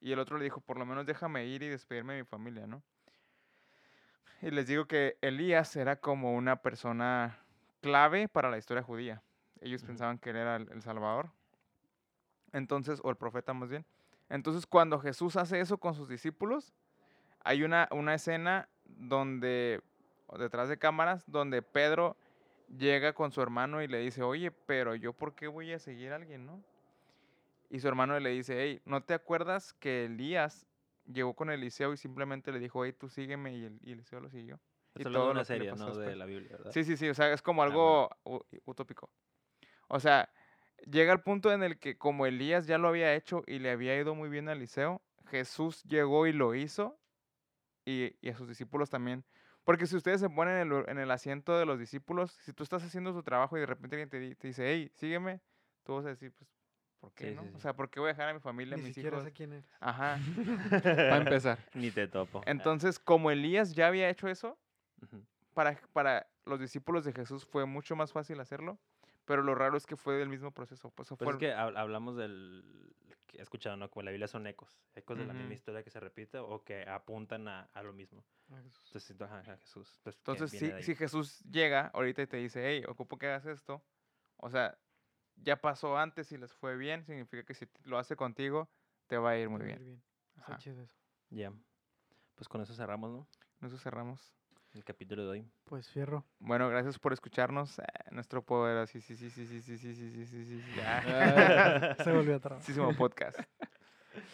[0.00, 2.66] Y el otro le dijo, por lo menos déjame ir y despedirme de mi familia,
[2.66, 2.82] ¿no?
[4.40, 7.38] Y les digo que Elías era como una persona
[7.80, 9.22] clave para la historia judía.
[9.60, 11.30] Ellos pensaban que él era el, el Salvador.
[12.52, 13.84] Entonces, o el profeta más bien.
[14.28, 16.72] Entonces, cuando Jesús hace eso con sus discípulos,
[17.40, 19.80] hay una, una escena donde,
[20.38, 22.16] detrás de cámaras, donde Pedro
[22.76, 26.12] llega con su hermano y le dice, oye, pero yo por qué voy a seguir
[26.12, 26.62] a alguien, ¿no?
[27.68, 30.66] Y su hermano le dice, hey, ¿no te acuerdas que Elías
[31.04, 34.30] llegó con Eliseo y simplemente le dijo, hey, tú sígueme y, el, y Eliseo lo
[34.30, 34.60] siguió?
[34.96, 36.72] Y todo de una serie, no de la Biblia, ¿verdad?
[36.72, 38.10] Sí, sí, sí, o sea, es como Ah, algo
[38.64, 39.10] utópico.
[39.88, 40.32] O sea,
[40.90, 43.96] llega el punto en el que como Elías ya lo había hecho y le había
[43.98, 47.00] ido muy bien a Eliseo, Jesús llegó y lo hizo
[47.84, 49.26] y, y a sus discípulos también.
[49.64, 52.52] Porque si ustedes se ponen en el, lu- en el asiento de los discípulos, si
[52.52, 55.42] tú estás haciendo tu trabajo y de repente alguien te, te dice, hey, sígueme,
[55.84, 56.57] tú vas a decir, pues,
[57.00, 57.42] ¿por qué Sí, no?
[57.42, 57.60] sí, O sí.
[57.60, 59.24] sea, ¿por qué voy a dejar a mi familia, a Ni mis siquiera hijos?
[59.24, 59.66] sé quién eres.
[59.80, 60.18] Ajá.
[61.08, 61.58] Para empezar.
[61.74, 62.42] Ni te topo.
[62.46, 64.58] Entonces, como Elías ya había hecho eso,
[65.02, 65.22] ujú.
[65.54, 68.78] para, para los discípulos de Jesús fue mucho más fácil hacerlo,
[69.24, 70.90] pero lo raro es que fue del mismo proceso.
[70.90, 72.94] Pues, Pues fue es que hab- hablamos del...
[73.34, 73.90] he escuchado, ¿no?
[73.90, 74.80] Como la Biblia son ecos.
[74.94, 78.24] Ecos de la misma historia que se repite o que apuntan a, a lo mismo.
[78.48, 80.00] Entonces, siento, ajá, ajá, Jesús.
[80.04, 83.82] Entonces, Entonces, si, si Jesús llega ahorita y te dice, hey, ocupo que hagas esto,
[84.36, 84.78] o sea,
[85.42, 88.68] ya pasó antes y les fue bien, significa que si lo hace contigo,
[89.06, 90.02] te va a ir muy te va a ir bien.
[90.36, 90.58] Está Ajá.
[90.58, 90.94] chido eso.
[91.30, 91.52] Ya.
[92.36, 93.26] Pues con eso cerramos, ¿no?
[93.58, 94.34] Con Eso cerramos.
[94.74, 95.50] El capítulo de hoy.
[95.64, 96.24] Pues fierro.
[96.38, 97.78] Bueno, gracias por escucharnos.
[97.78, 101.96] eh, nuestro poder, sí, sí, sí, sí, sí, sí, sí, sí, sí, sí, sí, ya.
[102.04, 102.60] Se volvió a trabar.
[102.60, 103.40] Muchísimo podcast.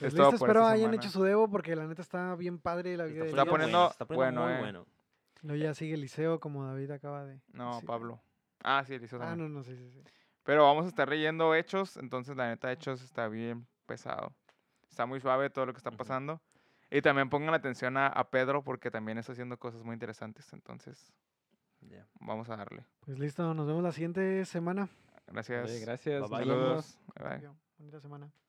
[0.01, 0.97] Pues listo, espero hayan semana.
[0.97, 3.89] hecho su debo porque la neta está bien padre la vida de Está poniendo- bueno,
[3.89, 4.61] se está poniendo bueno, muy eh.
[4.73, 4.87] bueno.
[5.43, 7.41] Luego ya sigue Liceo como David acaba de...
[7.53, 7.87] No, Sí.
[7.87, 8.21] Pablo.
[8.63, 9.53] Ah, sí, él hizo Ah, también.
[9.53, 10.03] no, no, sí, sí, sí.
[10.45, 14.33] Pero vamos a estar leyendo hechos, entonces la neta hechos está bien pesado.
[14.89, 16.41] Está muy suave todo lo que está pasando.
[16.91, 20.53] Y también pongan atención a, a Pedro porque también está haciendo cosas muy interesantes.
[20.53, 21.13] Entonces,
[21.81, 22.07] Ya.
[22.21, 22.87] vamos a darle.
[23.01, 24.89] Pues listo, nos vemos la siguiente semana.
[25.27, 25.65] Gracias.
[25.71, 26.21] Oye, gracias.
[26.23, 26.39] Bye, bye.
[26.47, 26.99] Saludos.
[27.19, 27.51] Bye, bye.
[27.79, 28.44] Bonita semana.